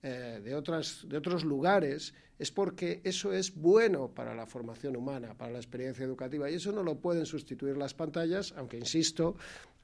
eh, 0.01 0.39
de, 0.43 0.51
de 0.51 1.17
otros 1.17 1.43
lugares, 1.43 2.13
es 2.37 2.51
porque 2.51 3.01
eso 3.03 3.33
es 3.33 3.53
bueno 3.53 4.13
para 4.13 4.33
la 4.33 4.45
formación 4.45 4.95
humana, 4.95 5.37
para 5.37 5.51
la 5.51 5.59
experiencia 5.59 6.05
educativa. 6.05 6.49
Y 6.49 6.55
eso 6.55 6.71
no 6.71 6.83
lo 6.83 6.99
pueden 6.99 7.25
sustituir 7.25 7.75
las 7.75 7.93
pantallas, 7.93 8.53
aunque, 8.55 8.77
insisto, 8.77 9.35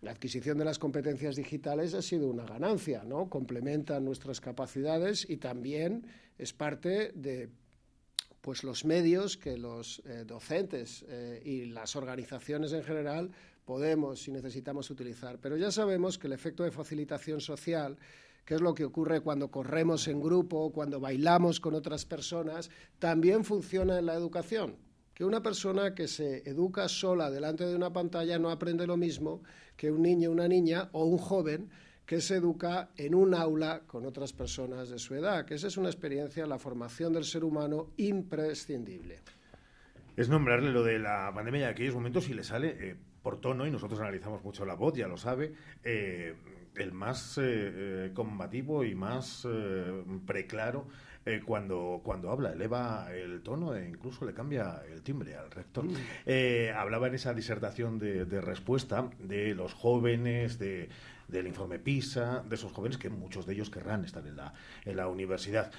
la 0.01 0.12
adquisición 0.12 0.57
de 0.57 0.65
las 0.65 0.79
competencias 0.79 1.36
digitales 1.36 1.93
ha 1.93 2.01
sido 2.01 2.27
una 2.27 2.45
ganancia, 2.45 3.03
¿no? 3.03 3.29
Complementan 3.29 4.05
nuestras 4.05 4.39
capacidades 4.39 5.29
y 5.29 5.38
también 5.38 6.05
es 6.38 6.53
parte 6.53 7.12
de 7.13 7.50
pues 8.41 8.63
los 8.63 8.86
medios 8.86 9.38
que 9.38 9.57
los 9.57 10.03
eh, 10.05 10.24
docentes 10.24 11.03
eh, 11.10 11.41
y 11.43 11.65
las 11.65 11.95
organizaciones 11.95 12.74
en 12.74 12.84
general 12.84 13.31
podemos 13.65 14.27
y 14.27 14.31
necesitamos 14.31 14.91
utilizar. 14.91 15.39
Pero 15.39 15.57
ya 15.57 15.72
sabemos 15.72 16.19
que 16.19 16.27
el 16.27 16.34
efecto 16.34 16.63
de 16.63 16.69
facilitación 16.69 17.41
social 17.41 17.98
que 18.45 18.55
es 18.55 18.61
lo 18.61 18.73
que 18.73 18.85
ocurre 18.85 19.21
cuando 19.21 19.49
corremos 19.49 20.07
en 20.07 20.21
grupo, 20.21 20.71
cuando 20.71 20.99
bailamos 20.99 21.59
con 21.59 21.73
otras 21.73 22.05
personas, 22.05 22.69
también 22.99 23.43
funciona 23.43 23.97
en 23.99 24.05
la 24.05 24.13
educación. 24.13 24.75
Que 25.13 25.25
una 25.25 25.41
persona 25.41 25.95
que 25.95 26.07
se 26.07 26.47
educa 26.49 26.87
sola 26.87 27.31
delante 27.31 27.65
de 27.65 27.75
una 27.75 27.91
pantalla 27.91 28.37
no 28.37 28.51
aprende 28.51 28.85
lo 28.85 28.97
mismo 28.97 29.41
que 29.75 29.89
un 29.89 30.03
niño, 30.03 30.31
una 30.31 30.47
niña 30.47 30.89
o 30.91 31.05
un 31.05 31.17
joven 31.17 31.69
que 32.05 32.21
se 32.21 32.35
educa 32.35 32.89
en 32.97 33.15
un 33.15 33.33
aula 33.33 33.81
con 33.87 34.05
otras 34.05 34.31
personas 34.31 34.89
de 34.89 34.99
su 34.99 35.15
edad, 35.15 35.45
que 35.45 35.55
esa 35.55 35.67
es 35.67 35.77
una 35.77 35.89
experiencia, 35.89 36.45
la 36.45 36.59
formación 36.59 37.13
del 37.13 37.23
ser 37.23 37.43
humano 37.43 37.91
imprescindible. 37.97 39.21
Es 40.15 40.29
nombrarle 40.29 40.71
lo 40.71 40.83
de 40.83 40.99
la 40.99 41.31
pandemia 41.33 41.61
de 41.61 41.71
aquellos 41.71 41.95
momentos 41.95 42.29
y 42.29 42.33
le 42.33 42.43
sale 42.43 42.77
eh, 42.79 42.95
por 43.23 43.41
tono, 43.41 43.65
y 43.65 43.71
nosotros 43.71 43.99
analizamos 43.99 44.43
mucho 44.43 44.65
la 44.65 44.75
voz, 44.75 44.93
ya 44.93 45.07
lo 45.07 45.17
sabe, 45.17 45.53
eh, 45.83 46.35
el 46.77 46.91
más 46.91 47.38
eh, 47.38 47.41
eh, 47.46 48.12
combativo 48.13 48.84
y 48.84 48.96
más 48.96 49.48
eh, 49.50 50.03
preclaro 50.25 50.88
cuando, 51.48 52.01
cuando 52.03 52.29
habla, 52.29 52.51
eleva 52.51 53.08
el 53.12 53.41
tono 53.41 53.74
e 53.74 53.89
incluso 53.89 54.25
le 54.25 54.34
cambia 54.36 54.84
el 54.88 55.01
timbre 55.01 55.36
al 55.36 55.50
rector. 55.50 55.84
Mm. 55.86 55.96
hablaba 56.77 57.08
en 57.08 57.15
esa 57.15 57.34
disertación 57.34 57.98
de, 57.98 58.41
respuesta 58.41 59.10
de 59.17 59.55
los 59.55 59.74
jóvenes, 59.74 60.60
de, 60.60 60.88
del 61.27 61.48
informe 61.48 61.79
PISA, 61.79 62.44
de 62.48 62.53
esos 62.53 62.72
jóvenes 62.72 63.00
que 63.00 63.10
muchos 63.10 63.48
de 63.48 63.53
ellos 63.53 63.72
querrán 63.72 64.05
estar 64.05 64.24
en 64.27 64.36
la, 64.36 64.53
en 64.84 64.98
la 64.98 65.08
universidad 65.08 65.72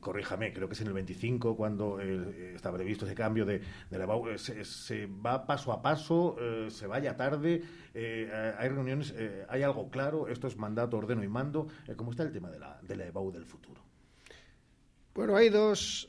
corríjame, 0.00 0.52
creo 0.52 0.66
que 0.66 0.74
es 0.74 0.80
en 0.80 0.88
el 0.88 0.92
25 0.94 1.56
cuando 1.56 2.00
eh, 2.00 2.54
está 2.54 2.72
previsto 2.72 3.04
ese 3.04 3.14
cambio 3.14 3.44
de, 3.44 3.60
la 3.90 4.04
eh, 4.32 4.38
se, 4.38 5.06
va 5.06 5.46
paso 5.46 5.72
a 5.72 5.82
paso, 5.82 6.36
eh, 6.40 6.70
se 6.70 6.86
vaya 6.86 7.16
tarde, 7.16 7.62
hay 7.94 8.68
reuniones, 8.68 9.14
hay 9.48 9.62
algo 9.62 9.90
claro, 9.90 10.28
esto 10.28 10.46
es 10.46 10.56
mandato, 10.56 10.96
ordeno 10.96 11.24
y 11.24 11.28
mando. 11.28 11.66
¿Cómo 11.96 12.12
está 12.12 12.22
el 12.22 12.32
tema 12.32 12.50
de 12.50 12.58
la, 12.58 12.80
de 12.82 12.96
la 12.96 13.06
EBAU 13.06 13.32
del 13.32 13.44
futuro? 13.44 13.82
Bueno, 15.12 15.36
hay 15.36 15.48
dos 15.48 16.08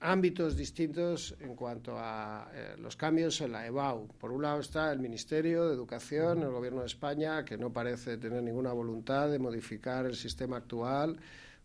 ámbitos 0.00 0.56
distintos 0.56 1.36
en 1.40 1.54
cuanto 1.54 1.98
a 1.98 2.50
los 2.78 2.96
cambios 2.96 3.42
en 3.42 3.52
la 3.52 3.66
EBAU. 3.66 4.08
Por 4.18 4.32
un 4.32 4.40
lado 4.40 4.60
está 4.60 4.90
el 4.90 5.00
Ministerio 5.00 5.68
de 5.68 5.74
Educación, 5.74 6.42
el 6.42 6.50
Gobierno 6.50 6.80
de 6.80 6.86
España, 6.86 7.44
que 7.44 7.58
no 7.58 7.70
parece 7.70 8.16
tener 8.16 8.42
ninguna 8.42 8.72
voluntad 8.72 9.28
de 9.28 9.38
modificar 9.38 10.06
el 10.06 10.16
sistema 10.16 10.56
actual 10.56 11.18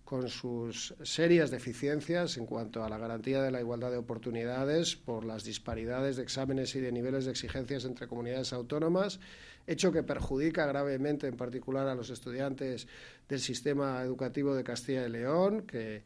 con 0.06 0.30
sus 0.30 0.94
serias 1.02 1.50
deficiencias 1.50 2.38
en 2.38 2.46
cuanto 2.46 2.84
a 2.84 2.90
la 2.90 3.00
garantía 3.00 3.42
de 3.42 3.50
la 3.50 3.60
igualdad 3.60 3.90
de 3.90 3.98
oportunidades 3.98 4.96
por 4.96 5.26
las 5.26 5.44
disparidades 5.44 6.16
de 6.16 6.24
exámenes 6.24 6.76
y 6.76 6.80
de 6.80 6.92
niveles 6.92 7.26
de 7.26 7.32
exigencias 7.32 7.86
entre 7.86 8.08
comunidades 8.08 8.54
autónomas, 8.54 9.20
hecho 9.66 9.92
que 9.92 10.04
perjudica 10.04 10.68
gravemente 10.68 11.26
en 11.26 11.36
particular 11.36 11.88
a 11.88 11.96
los 11.96 12.12
estudiantes 12.12 12.88
del 13.28 13.40
sistema 13.40 14.00
educativo 14.04 14.54
de 14.54 14.64
Castilla 14.64 15.08
y 15.08 15.10
León, 15.10 15.64
que 15.64 16.04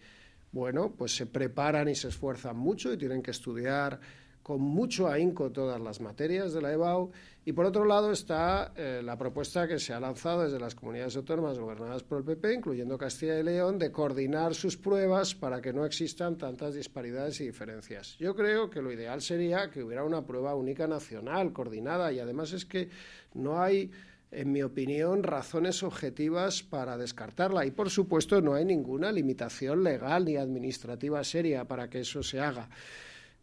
bueno, 0.53 0.96
pues 0.98 1.15
se 1.15 1.25
preparan 1.25 1.89
y 1.89 1.96
se 1.96 2.08
esfuerzan 2.08 2.58
mucho 2.58 2.94
y 2.94 2.98
tienen 2.98 3.22
que 3.22 3.32
estudiar 3.32 4.00
con 4.43 4.62
mucho 4.62 5.08
ahínco 5.08 5.51
todas 5.51 5.79
las 5.79 6.01
materias 6.01 6.53
de 6.53 6.62
la 6.62 6.74
EBAU 6.74 7.12
y 7.46 7.53
por 7.53 7.65
otro 7.65 7.86
lado 7.86 8.12
está 8.12 8.74
eh, 8.75 9.01
la 9.03 9.17
propuesta 9.17 9.67
que 9.67 9.79
se 9.79 9.93
ha 9.93 10.00
lanzado 10.00 10.43
desde 10.43 10.60
las 10.60 10.75
comunidades 10.75 11.15
autónomas 11.15 11.58
gobernadas 11.58 12.03
por 12.03 12.19
el 12.19 12.24
PP, 12.24 12.53
incluyendo 12.53 12.98
Castilla 12.98 13.39
y 13.39 13.43
León, 13.43 13.79
de 13.79 13.91
coordinar 13.91 14.53
sus 14.53 14.77
pruebas 14.77 15.34
para 15.36 15.62
que 15.62 15.74
no 15.74 15.86
existan 15.86 16.38
tantas 16.38 16.75
disparidades 16.75 17.41
y 17.41 17.46
diferencias. 17.46 18.17
Yo 18.19 18.36
creo 18.36 18.69
que 18.69 18.81
lo 18.81 18.91
ideal 18.91 19.22
sería 19.22 19.69
que 19.72 19.84
hubiera 19.84 20.03
una 20.03 20.25
prueba 20.25 20.55
única 20.55 20.88
nacional, 20.88 21.53
coordinada, 21.53 22.12
y 22.12 22.19
además 22.19 22.53
es 22.53 22.65
que 22.65 22.89
no 23.34 23.62
hay 23.62 23.91
en 24.31 24.51
mi 24.51 24.62
opinión, 24.62 25.24
razones 25.24 25.81
objetivas 25.81 26.62
para 26.62 26.98
descartarla. 26.98 27.65
Y, 27.65 27.72
por 27.72 27.89
supuesto, 27.89 28.41
no 28.41 28.53
hay 28.53 28.63
ninguna 28.63 29.12
limitación 29.12 29.84
legal 29.84 30.25
ni 30.25 30.36
administrativa 30.36 31.24
seria 31.24 31.65
para 31.65 31.89
que 31.89 32.01
eso 32.01 32.22
se 32.22 32.39
haga. 32.39 32.69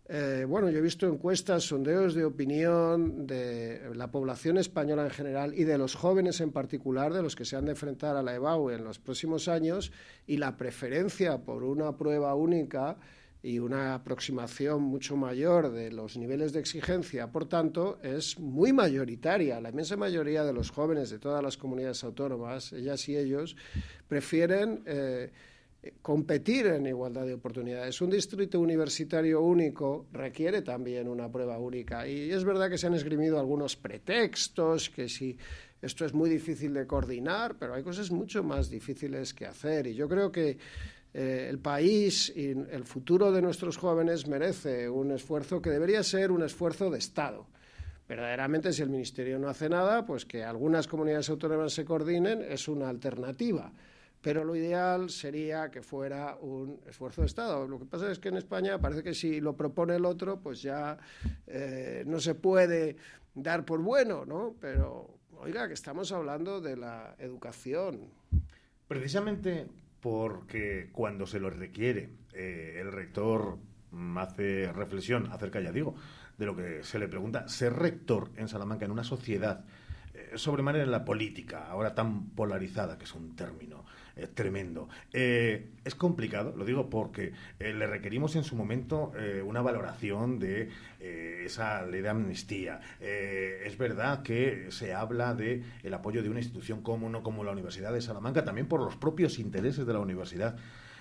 Eh, 0.08 0.44
bueno, 0.48 0.70
yo 0.70 0.78
he 0.78 0.82
visto 0.82 1.08
encuestas, 1.08 1.64
sondeos 1.64 2.14
de 2.14 2.24
opinión 2.24 3.26
de 3.26 3.90
la 3.94 4.08
población 4.10 4.56
española 4.56 5.04
en 5.04 5.10
general 5.10 5.52
y 5.54 5.64
de 5.64 5.78
los 5.78 5.96
jóvenes 5.96 6.40
en 6.40 6.52
particular, 6.52 7.12
de 7.12 7.22
los 7.22 7.34
que 7.34 7.44
se 7.44 7.56
han 7.56 7.64
de 7.64 7.72
enfrentar 7.72 8.16
a 8.16 8.22
la 8.22 8.34
EBAU 8.34 8.70
en 8.70 8.84
los 8.84 9.00
próximos 9.00 9.48
años, 9.48 9.90
y 10.26 10.36
la 10.36 10.56
preferencia 10.56 11.38
por 11.38 11.64
una 11.64 11.96
prueba 11.96 12.34
única 12.36 12.98
y 13.42 13.58
una 13.58 13.94
aproximación 13.94 14.82
mucho 14.82 15.16
mayor 15.16 15.72
de 15.72 15.90
los 15.90 16.16
niveles 16.16 16.52
de 16.52 16.60
exigencia, 16.60 17.32
por 17.32 17.48
tanto, 17.48 17.98
es 18.02 18.38
muy 18.38 18.72
mayoritaria. 18.72 19.60
La 19.60 19.70
inmensa 19.70 19.96
mayoría 19.96 20.44
de 20.44 20.52
los 20.52 20.70
jóvenes 20.70 21.10
de 21.10 21.18
todas 21.18 21.42
las 21.42 21.56
comunidades 21.56 22.04
autónomas, 22.04 22.72
ellas 22.72 23.08
y 23.08 23.16
ellos, 23.16 23.56
prefieren. 24.06 24.82
Eh, 24.86 25.32
competir 26.02 26.66
en 26.66 26.86
igualdad 26.86 27.26
de 27.26 27.34
oportunidades. 27.34 28.00
Un 28.00 28.10
distrito 28.10 28.60
universitario 28.60 29.40
único 29.40 30.06
requiere 30.12 30.62
también 30.62 31.08
una 31.08 31.30
prueba 31.30 31.58
única. 31.58 32.06
Y 32.06 32.30
es 32.30 32.44
verdad 32.44 32.70
que 32.70 32.78
se 32.78 32.86
han 32.86 32.94
esgrimido 32.94 33.38
algunos 33.38 33.76
pretextos, 33.76 34.90
que 34.90 35.08
si 35.08 35.36
esto 35.82 36.04
es 36.04 36.14
muy 36.14 36.30
difícil 36.30 36.74
de 36.74 36.86
coordinar, 36.86 37.56
pero 37.58 37.74
hay 37.74 37.82
cosas 37.82 38.10
mucho 38.10 38.42
más 38.42 38.70
difíciles 38.70 39.34
que 39.34 39.46
hacer. 39.46 39.86
Y 39.86 39.94
yo 39.94 40.08
creo 40.08 40.32
que 40.32 40.58
eh, 41.14 41.46
el 41.48 41.58
país 41.58 42.32
y 42.34 42.50
el 42.50 42.84
futuro 42.84 43.32
de 43.32 43.42
nuestros 43.42 43.76
jóvenes 43.76 44.26
merece 44.26 44.88
un 44.88 45.12
esfuerzo 45.12 45.60
que 45.60 45.70
debería 45.70 46.02
ser 46.02 46.30
un 46.30 46.42
esfuerzo 46.42 46.90
de 46.90 46.98
Estado. 46.98 47.46
Verdaderamente 48.08 48.72
si 48.72 48.82
el 48.82 48.90
Ministerio 48.90 49.38
no 49.38 49.48
hace 49.48 49.68
nada, 49.68 50.06
pues 50.06 50.24
que 50.24 50.44
algunas 50.44 50.86
comunidades 50.86 51.28
autónomas 51.28 51.72
se 51.72 51.84
coordinen 51.84 52.40
es 52.40 52.68
una 52.68 52.88
alternativa 52.88 53.72
pero 54.26 54.42
lo 54.42 54.56
ideal 54.56 55.08
sería 55.08 55.70
que 55.70 55.82
fuera 55.82 56.36
un 56.40 56.80
esfuerzo 56.88 57.20
de 57.20 57.28
Estado. 57.28 57.68
Lo 57.68 57.78
que 57.78 57.84
pasa 57.84 58.10
es 58.10 58.18
que 58.18 58.30
en 58.30 58.36
España 58.36 58.76
parece 58.80 59.04
que 59.04 59.14
si 59.14 59.40
lo 59.40 59.56
propone 59.56 59.94
el 59.94 60.04
otro, 60.04 60.40
pues 60.40 60.62
ya 60.62 60.98
eh, 61.46 62.02
no 62.08 62.18
se 62.18 62.34
puede 62.34 62.96
dar 63.36 63.64
por 63.64 63.80
bueno, 63.82 64.24
¿no? 64.26 64.56
Pero, 64.60 65.20
oiga, 65.38 65.68
que 65.68 65.74
estamos 65.74 66.10
hablando 66.10 66.60
de 66.60 66.76
la 66.76 67.14
educación. 67.20 68.10
Precisamente 68.88 69.68
porque 70.00 70.90
cuando 70.90 71.24
se 71.24 71.38
lo 71.38 71.48
requiere, 71.48 72.10
eh, 72.32 72.78
el 72.80 72.90
rector 72.90 73.58
hace 74.16 74.72
reflexión 74.72 75.30
acerca, 75.30 75.60
ya 75.60 75.70
digo, 75.70 75.94
de 76.36 76.46
lo 76.46 76.56
que 76.56 76.82
se 76.82 76.98
le 76.98 77.06
pregunta, 77.06 77.46
ser 77.46 77.74
rector 77.74 78.32
en 78.34 78.48
Salamanca 78.48 78.86
en 78.86 78.90
una 78.90 79.04
sociedad 79.04 79.64
eh, 80.14 80.32
sobremanera 80.34 80.82
en 80.82 80.90
la 80.90 81.04
política, 81.04 81.68
ahora 81.68 81.94
tan 81.94 82.30
polarizada, 82.30 82.98
que 82.98 83.04
es 83.04 83.14
un 83.14 83.36
término 83.36 83.85
eh, 84.16 84.26
tremendo. 84.32 84.88
Eh, 85.12 85.68
es 85.84 85.94
complicado, 85.94 86.54
lo 86.56 86.64
digo 86.64 86.88
porque 86.88 87.32
le 87.58 87.86
requerimos 87.86 88.34
en 88.36 88.44
su 88.44 88.56
momento 88.56 89.12
una 89.44 89.62
valoración 89.62 90.38
de 90.38 90.70
esa 91.44 91.84
ley 91.86 92.00
de 92.00 92.08
amnistía. 92.08 92.80
es 93.00 93.78
verdad 93.78 94.22
que 94.22 94.66
se 94.70 94.94
habla 94.94 95.34
de 95.34 95.62
el 95.82 95.94
apoyo 95.94 96.22
de 96.22 96.28
una 96.28 96.40
institución 96.40 96.82
como, 96.82 97.22
como 97.22 97.44
la 97.44 97.52
Universidad 97.52 97.92
de 97.92 98.00
Salamanca, 98.00 98.44
también 98.44 98.66
por 98.66 98.80
los 98.80 98.96
propios 98.96 99.38
intereses 99.38 99.86
de 99.86 99.92
la 99.92 100.00
universidad. 100.00 100.56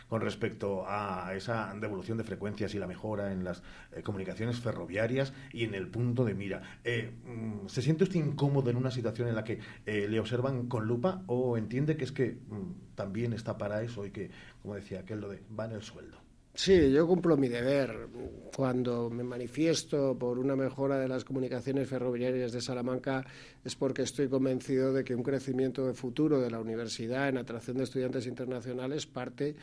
Con 0.08 0.22
respecto 0.22 0.86
a 0.88 1.34
esa 1.36 1.74
devolución 1.80 2.18
de 2.18 2.24
frecuencias 2.24 2.74
y 2.76 2.80
la 2.80 2.88
mejora 2.88 3.32
en 3.32 3.44
las 3.44 3.64
eh, 3.92 4.02
comunicaciones 4.02 4.60
ferroviarias 4.60 5.34
y 5.52 5.64
en 5.64 5.74
el 5.74 5.88
punto 5.88 6.24
de 6.26 6.34
mira. 6.34 6.80
Eh, 6.84 7.12
mm, 7.26 7.68
¿Se 7.68 7.82
siente 7.82 8.04
usted 8.04 8.20
incómodo 8.20 8.70
en 8.70 8.78
una 8.78 8.92
situación 8.92 9.28
en 9.28 9.36
la 9.36 9.44
que 9.44 9.60
eh, 9.86 10.08
le 10.08 10.20
observan 10.20 10.68
con 10.68 10.86
lupa 10.86 11.24
o 11.28 11.58
entiende 11.58 11.98
que 11.98 12.04
es 12.04 12.12
que 12.12 12.32
mm, 12.32 12.96
también 12.96 13.34
está 13.34 13.58
para 13.58 13.82
eso 13.82 14.06
y 14.06 14.12
que, 14.12 14.30
como 14.62 14.76
decía 14.76 15.00
aquel, 15.00 15.22
lo 15.22 15.30
de 15.30 15.42
va 15.58 15.66
en 15.66 15.72
el 15.72 15.82
sueldo? 15.82 16.26
Sí, 16.58 16.90
yo 16.90 17.06
cumplo 17.06 17.36
mi 17.36 17.50
deber. 17.50 18.08
Cuando 18.56 19.10
me 19.10 19.24
manifiesto 19.24 20.18
por 20.18 20.40
una 20.40 20.56
mejora 20.56 20.98
de 20.98 21.10
las 21.10 21.26
comunicaciones 21.26 21.90
ferroviarias 21.90 22.54
de 22.54 22.62
Salamanca 22.62 23.26
es 23.62 23.76
porque 23.76 24.04
estoy 24.04 24.30
convencido 24.30 24.94
de 24.94 25.04
que 25.04 25.14
un 25.14 25.22
crecimiento 25.22 25.86
de 25.86 25.94
futuro 25.94 26.40
de 26.40 26.50
la 26.50 26.62
universidad 26.62 27.28
en 27.28 27.38
atracción 27.38 27.76
de 27.76 27.84
estudiantes 27.84 28.26
internacionales 28.26 29.06
parte 29.06 29.58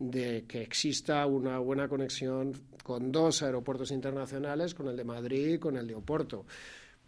de 0.00 0.44
que 0.48 0.62
exista 0.62 1.24
una 1.26 1.58
buena 1.58 1.86
conexión 1.86 2.54
con 2.82 3.12
dos 3.12 3.42
aeropuertos 3.42 3.92
internacionales, 3.92 4.74
con 4.74 4.88
el 4.88 4.96
de 4.96 5.04
Madrid 5.04 5.54
y 5.54 5.58
con 5.58 5.76
el 5.76 5.86
de 5.86 5.94
Oporto. 5.94 6.46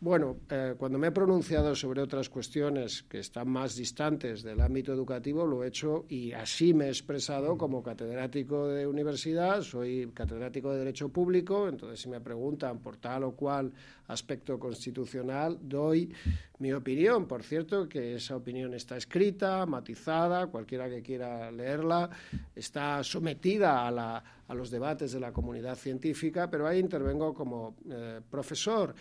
Bueno, 0.02 0.38
eh, 0.50 0.74
cuando 0.76 0.98
me 0.98 1.06
he 1.06 1.12
pronunciado 1.12 1.76
sobre 1.76 2.02
otras 2.02 2.28
cuestiones 2.28 3.04
que 3.04 3.20
están 3.20 3.48
más 3.48 3.76
distantes 3.76 4.42
del 4.42 4.60
ámbito 4.60 4.92
educativo, 4.92 5.46
lo 5.46 5.62
he 5.62 5.68
hecho 5.68 6.06
y 6.08 6.32
así 6.32 6.74
me 6.74 6.86
he 6.86 6.88
expresado 6.88 7.56
como 7.56 7.84
catedrático 7.84 8.66
de 8.66 8.84
universidad, 8.84 9.62
soy 9.62 10.10
catedrático 10.12 10.72
de 10.72 10.80
Derecho 10.80 11.10
Público, 11.10 11.68
entonces 11.68 12.00
si 12.00 12.08
me 12.08 12.20
preguntan 12.20 12.80
por 12.80 12.96
tal 12.96 13.22
o 13.22 13.36
cual 13.36 13.72
aspecto 14.08 14.58
constitucional, 14.58 15.58
doy 15.62 16.12
mi 16.58 16.72
opinión. 16.72 17.28
Por 17.28 17.44
cierto, 17.44 17.88
que 17.88 18.16
esa 18.16 18.34
opinión 18.34 18.74
está 18.74 18.96
escrita, 18.96 19.64
matizada, 19.66 20.48
cualquiera 20.48 20.88
que 20.88 21.00
quiera 21.00 21.52
leerla, 21.52 22.10
está 22.56 23.04
sometida 23.04 23.86
a, 23.86 24.22
los 24.52 24.70
debates 24.70 25.12
de 25.12 25.20
la 25.20 25.32
comunidad 25.32 25.76
científica, 25.76 26.50
pero 26.50 26.66
ahí 26.66 26.78
intervengo 26.78 27.32
como 27.32 27.76
eh, 27.88 28.20
profesor. 28.28 28.94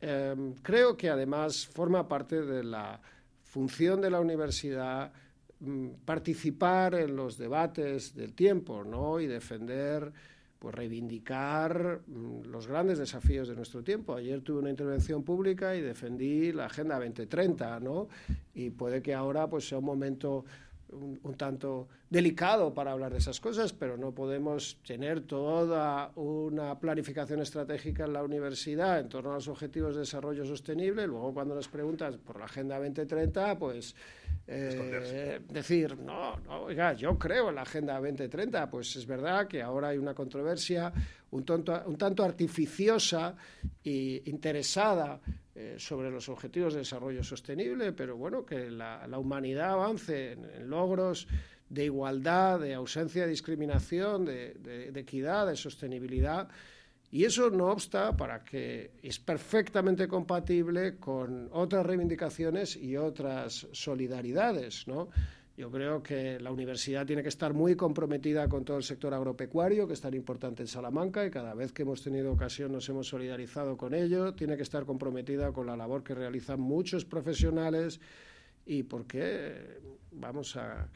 Em, 0.00 0.54
creo 0.62 0.96
que 0.96 1.08
además 1.08 1.66
forma 1.66 2.06
parte 2.06 2.42
de 2.42 2.62
la 2.62 3.00
función 3.44 4.00
de 4.00 4.10
la 4.10 4.20
universidad 4.20 5.10
mm, 5.60 5.88
participar 6.04 6.94
en 6.94 7.16
los 7.16 7.38
debates 7.38 8.14
del 8.14 8.34
tiempo 8.34 8.84
¿no? 8.84 9.18
y 9.20 9.26
defender, 9.26 10.12
pues 10.58 10.74
reivindicar 10.74 12.00
mm, 12.06 12.42
los 12.50 12.66
grandes 12.66 12.98
desafíos 12.98 13.48
de 13.48 13.56
nuestro 13.56 13.82
tiempo. 13.82 14.14
Ayer 14.14 14.42
tuve 14.42 14.58
una 14.58 14.70
intervención 14.70 15.22
pública 15.22 15.74
y 15.74 15.80
defendí 15.80 16.52
la 16.52 16.66
Agenda 16.66 16.96
2030 16.96 17.80
¿no? 17.80 18.08
y 18.54 18.68
puede 18.70 19.00
que 19.00 19.14
ahora 19.14 19.48
pues, 19.48 19.66
sea 19.66 19.78
un 19.78 19.86
momento 19.86 20.44
un, 20.92 21.34
tanto 21.36 21.88
delicado 22.08 22.72
para 22.72 22.92
hablar 22.92 23.12
de 23.12 23.18
esas 23.18 23.40
cosas, 23.40 23.72
pero 23.72 23.96
no 23.96 24.12
podemos 24.12 24.78
tener 24.86 25.22
toda 25.22 26.10
una 26.14 26.78
planificación 26.78 27.40
estratégica 27.40 28.04
en 28.04 28.12
la 28.12 28.22
universidad 28.22 29.00
en 29.00 29.08
torno 29.08 29.32
a 29.32 29.34
los 29.34 29.48
objetivos 29.48 29.94
de 29.94 30.00
desarrollo 30.00 30.44
sostenible. 30.44 31.06
Luego, 31.06 31.34
cuando 31.34 31.54
nos 31.54 31.68
preguntas 31.68 32.16
por 32.16 32.38
la 32.38 32.46
Agenda 32.46 32.76
2030, 32.76 33.58
pues 33.58 33.94
eh, 34.48 35.40
decir, 35.48 35.98
no, 35.98 36.38
no, 36.38 36.62
oiga, 36.62 36.92
yo 36.92 37.18
creo 37.18 37.48
en 37.48 37.56
la 37.56 37.62
Agenda 37.62 37.94
2030. 37.94 38.70
Pues 38.70 38.94
es 38.96 39.06
verdad 39.06 39.48
que 39.48 39.62
ahora 39.62 39.88
hay 39.88 39.98
una 39.98 40.14
controversia 40.14 40.92
un, 41.30 41.44
un 41.86 41.96
tanto 41.96 42.24
artificiosa 42.24 43.36
e 43.82 44.22
interesada 44.26 45.20
eh, 45.58 45.76
sobre 45.78 46.10
los 46.10 46.28
objetivos 46.28 46.74
de 46.74 46.80
desarrollo 46.80 47.24
sostenible, 47.24 47.92
pero 47.92 48.14
bueno, 48.14 48.44
que 48.44 48.70
la, 48.70 49.08
humanidad 49.18 49.72
avance 49.72 50.32
en, 50.32 50.68
logros 50.68 51.26
de 51.70 51.86
igualdad, 51.86 52.60
de 52.60 52.74
ausencia 52.74 53.22
de 53.22 53.30
discriminación, 53.30 54.26
de, 54.26 54.92
equidad, 54.94 55.46
de 55.46 55.56
sostenibilidad. 55.56 56.48
Y 57.10 57.24
eso 57.24 57.48
no 57.48 57.68
obsta 57.68 58.14
para 58.14 58.44
que 58.44 58.90
es 59.02 59.18
perfectamente 59.18 60.06
compatible 60.06 60.98
con 60.98 61.48
otras 61.52 61.86
reivindicaciones 61.86 62.76
y 62.76 62.98
otras 62.98 63.66
solidaridades, 63.72 64.86
¿no? 64.86 65.08
Yo 65.56 65.70
creo 65.70 66.02
que 66.02 66.38
la 66.38 66.50
universidad 66.50 67.06
tiene 67.06 67.22
que 67.22 67.30
estar 67.30 67.54
muy 67.54 67.76
comprometida 67.76 68.46
con 68.46 68.62
todo 68.62 68.76
el 68.76 68.82
sector 68.82 69.14
agropecuario, 69.14 69.86
que 69.86 69.94
es 69.94 70.00
tan 70.02 70.12
importante 70.12 70.62
en 70.62 70.68
Salamanca, 70.68 71.24
y 71.24 71.30
cada 71.30 71.54
vez 71.54 71.72
que 71.72 71.80
hemos 71.80 72.02
tenido 72.02 72.30
ocasión 72.30 72.72
nos 72.72 72.86
hemos 72.90 73.08
solidarizado 73.08 73.74
con 73.78 73.94
ello. 73.94 74.34
Tiene 74.34 74.58
que 74.58 74.62
estar 74.62 74.84
comprometida 74.84 75.52
con 75.52 75.66
la 75.66 75.74
labor 75.74 76.02
que 76.02 76.14
realizan 76.14 76.60
muchos 76.60 77.06
profesionales 77.06 78.00
y 78.66 78.82
por 78.82 79.06
qué 79.06 79.80
vamos 80.12 80.56
a 80.56 80.90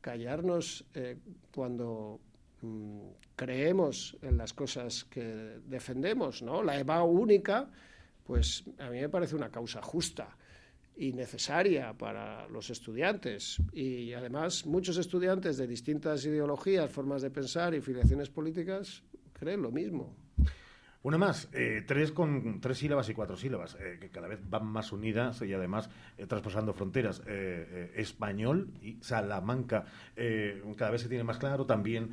callarnos 0.00 0.86
eh, 0.94 1.18
cuando 1.52 2.20
mm, 2.62 3.00
creemos 3.36 4.16
en 4.22 4.38
las 4.38 4.54
cosas 4.54 5.04
que 5.04 5.60
defendemos, 5.66 6.40
¿no? 6.40 6.62
La 6.62 6.78
EVA 6.78 7.02
única, 7.02 7.68
pues 8.24 8.64
a 8.78 8.88
mí 8.88 8.98
me 8.98 9.10
parece 9.10 9.36
una 9.36 9.50
causa 9.50 9.82
justa 9.82 10.38
y 10.98 11.12
necesaria 11.12 11.96
para 11.96 12.48
los 12.48 12.70
estudiantes. 12.70 13.62
Y 13.72 14.12
además 14.12 14.66
muchos 14.66 14.98
estudiantes 14.98 15.56
de 15.56 15.66
distintas 15.66 16.24
ideologías, 16.24 16.90
formas 16.90 17.22
de 17.22 17.30
pensar 17.30 17.74
y 17.74 17.80
filiaciones 17.80 18.28
políticas 18.28 19.02
creen 19.32 19.62
lo 19.62 19.70
mismo. 19.70 20.27
Una 21.00 21.16
más, 21.16 21.48
eh, 21.52 21.84
tres 21.86 22.10
con 22.10 22.60
tres 22.60 22.78
sílabas 22.78 23.08
y 23.08 23.14
cuatro 23.14 23.36
sílabas, 23.36 23.76
eh, 23.78 23.98
que 24.00 24.10
cada 24.10 24.26
vez 24.26 24.40
van 24.42 24.66
más 24.66 24.90
unidas 24.90 25.40
y 25.42 25.54
además 25.54 25.88
eh, 26.16 26.26
traspasando 26.26 26.74
fronteras. 26.74 27.22
español 27.94 28.72
y 28.82 28.98
Salamanca 29.00 29.84
cada 30.76 30.90
vez 30.90 31.02
se 31.02 31.08
tiene 31.08 31.24
más 31.24 31.38
claro. 31.38 31.66
También 31.66 32.10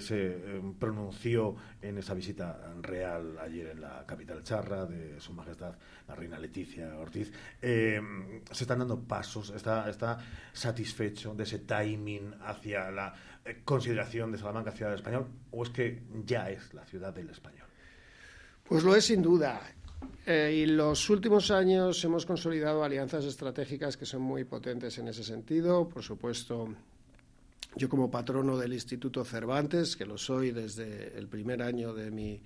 se 0.00 0.60
pronunció 0.78 1.56
en 1.80 1.98
esa 1.98 2.14
visita 2.14 2.74
real 2.80 3.38
ayer 3.38 3.68
en 3.68 3.80
la 3.80 4.04
capital 4.06 4.42
charra 4.42 4.86
de 4.86 5.20
Su 5.20 5.32
Majestad 5.32 5.76
la 6.08 6.14
Reina 6.14 6.38
Leticia 6.38 6.98
Ortiz. 6.98 7.32
se 7.60 8.00
están 8.50 8.80
dando 8.80 9.00
pasos, 9.00 9.50
está, 9.50 9.88
está 9.88 10.18
satisfecho 10.52 11.34
de 11.34 11.44
ese 11.44 11.60
timing 11.60 12.34
hacia 12.42 12.90
la 12.90 13.14
consideración 13.64 14.32
de 14.32 14.38
Salamanca 14.38 14.72
ciudad 14.72 14.90
del 14.90 14.98
español 14.98 15.28
o 15.50 15.62
es 15.62 15.70
que 15.70 16.02
ya 16.24 16.50
es 16.50 16.74
la 16.74 16.84
ciudad 16.84 17.12
del 17.12 17.30
español. 17.30 17.63
Pues 18.68 18.82
lo 18.82 18.96
es 18.96 19.04
sin 19.04 19.20
duda. 19.20 19.60
Eh, 20.26 20.62
y 20.62 20.66
los 20.66 21.10
últimos 21.10 21.50
años 21.50 22.02
hemos 22.02 22.24
consolidado 22.24 22.82
alianzas 22.82 23.26
estratégicas 23.26 23.98
que 23.98 24.06
son 24.06 24.22
muy 24.22 24.44
potentes 24.44 24.96
en 24.96 25.08
ese 25.08 25.22
sentido. 25.22 25.86
Por 25.86 26.02
supuesto, 26.02 26.74
yo 27.76 27.88
como 27.90 28.10
patrono 28.10 28.56
del 28.56 28.72
Instituto 28.72 29.22
Cervantes, 29.22 29.96
que 29.96 30.06
lo 30.06 30.16
soy 30.16 30.50
desde 30.50 31.18
el 31.18 31.28
primer 31.28 31.60
año 31.60 31.92
de 31.92 32.10
mi 32.10 32.40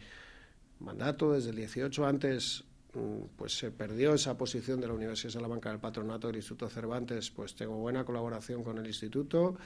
mandato, 0.80 1.34
desde 1.34 1.50
el 1.50 1.56
18 1.56 2.04
antes, 2.04 2.64
mm, 2.94 3.36
pues 3.36 3.56
se 3.56 3.70
perdió 3.70 4.14
esa 4.14 4.36
posición 4.36 4.80
de 4.80 4.88
la 4.88 4.94
Universidad 4.94 5.28
de 5.28 5.34
Salamanca 5.34 5.70
del 5.70 5.78
patronato 5.78 6.26
del 6.26 6.36
Instituto 6.36 6.68
Cervantes, 6.68 7.30
pues 7.30 7.54
tengo 7.54 7.76
buena 7.76 8.04
colaboración 8.04 8.64
con 8.64 8.78
el 8.78 8.86
Instituto 8.88 9.56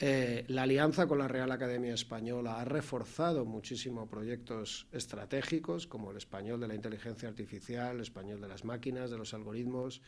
eh, 0.00 0.44
la 0.48 0.62
alianza 0.62 1.06
con 1.06 1.18
la 1.18 1.28
Real 1.28 1.52
Academia 1.52 1.94
Española 1.94 2.60
ha 2.60 2.64
reforzado 2.64 3.44
muchísimo 3.44 4.08
proyectos 4.08 4.88
estratégicos 4.90 5.86
como 5.86 6.10
el 6.10 6.16
español 6.16 6.60
de 6.60 6.68
la 6.68 6.74
inteligencia 6.74 7.28
artificial, 7.28 7.96
el 7.96 8.02
español 8.02 8.40
de 8.40 8.48
las 8.48 8.64
máquinas, 8.64 9.10
de 9.10 9.18
los 9.18 9.32
algoritmos. 9.34 10.02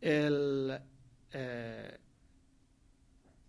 El 0.00 0.80
eh, 1.32 1.98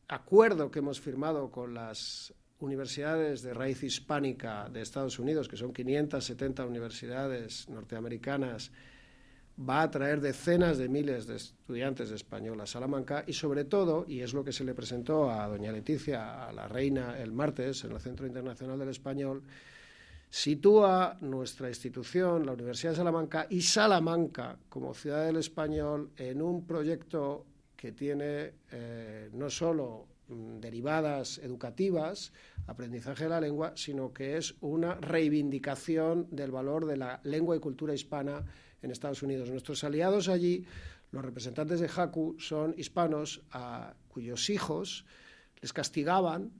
acuerdo 0.09 0.69
que 0.69 0.79
hemos 0.79 0.99
firmado 0.99 1.49
con 1.49 1.73
las 1.73 2.33
universidades 2.59 3.41
de 3.41 3.53
raíz 3.53 3.83
hispánica 3.83 4.67
de 4.69 4.81
Estados 4.81 5.17
Unidos, 5.17 5.47
que 5.47 5.55
son 5.55 5.71
570 5.71 6.65
universidades 6.65 7.69
norteamericanas, 7.69 8.71
va 9.57 9.83
a 9.83 9.91
traer 9.91 10.21
decenas 10.21 10.77
de 10.77 10.89
miles 10.89 11.27
de 11.27 11.35
estudiantes 11.35 12.09
de 12.09 12.15
español 12.15 12.59
a 12.61 12.65
Salamanca 12.65 13.23
y 13.27 13.33
sobre 13.33 13.65
todo, 13.65 14.05
y 14.07 14.21
es 14.21 14.33
lo 14.33 14.43
que 14.43 14.53
se 14.53 14.63
le 14.63 14.73
presentó 14.73 15.29
a 15.29 15.47
doña 15.47 15.71
Leticia, 15.71 16.47
a 16.47 16.51
la 16.51 16.67
reina, 16.67 17.19
el 17.19 17.31
martes 17.31 17.83
en 17.83 17.91
el 17.91 17.99
Centro 17.99 18.25
Internacional 18.25 18.79
del 18.79 18.89
Español, 18.89 19.43
sitúa 20.29 21.17
nuestra 21.21 21.67
institución, 21.67 22.45
la 22.45 22.53
Universidad 22.53 22.91
de 22.91 22.97
Salamanca 22.97 23.47
y 23.49 23.61
Salamanca 23.61 24.57
como 24.69 24.93
ciudad 24.93 25.25
del 25.25 25.37
español 25.37 26.11
en 26.15 26.41
un 26.41 26.65
proyecto 26.65 27.45
que 27.75 27.91
tiene 27.91 28.53
eh, 28.71 29.29
no 29.33 29.49
solo 29.49 30.07
mm, 30.29 30.59
derivadas 30.59 31.39
educativas, 31.39 32.31
aprendizaje 32.67 33.25
de 33.25 33.29
la 33.29 33.41
lengua, 33.41 33.73
sino 33.75 34.13
que 34.13 34.37
es 34.37 34.55
una 34.61 34.95
reivindicación 34.95 36.27
del 36.31 36.51
valor 36.51 36.85
de 36.85 36.97
la 36.97 37.19
lengua 37.23 37.57
y 37.57 37.59
cultura 37.59 37.93
hispana 37.93 38.45
en 38.81 38.91
Estados 38.91 39.23
Unidos. 39.23 39.49
Nuestros 39.49 39.83
aliados 39.83 40.27
allí, 40.29 40.65
los 41.11 41.23
representantes 41.23 41.79
de 41.79 41.89
Haku, 41.93 42.35
son 42.39 42.73
hispanos 42.77 43.41
a 43.51 43.93
cuyos 44.07 44.49
hijos 44.49 45.05
les 45.61 45.73
castigaban 45.73 46.51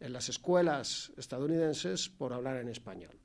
en 0.00 0.12
las 0.12 0.28
escuelas 0.28 1.12
estadounidenses 1.16 2.08
por 2.08 2.32
hablar 2.32 2.56
en 2.56 2.68
español. 2.68 3.18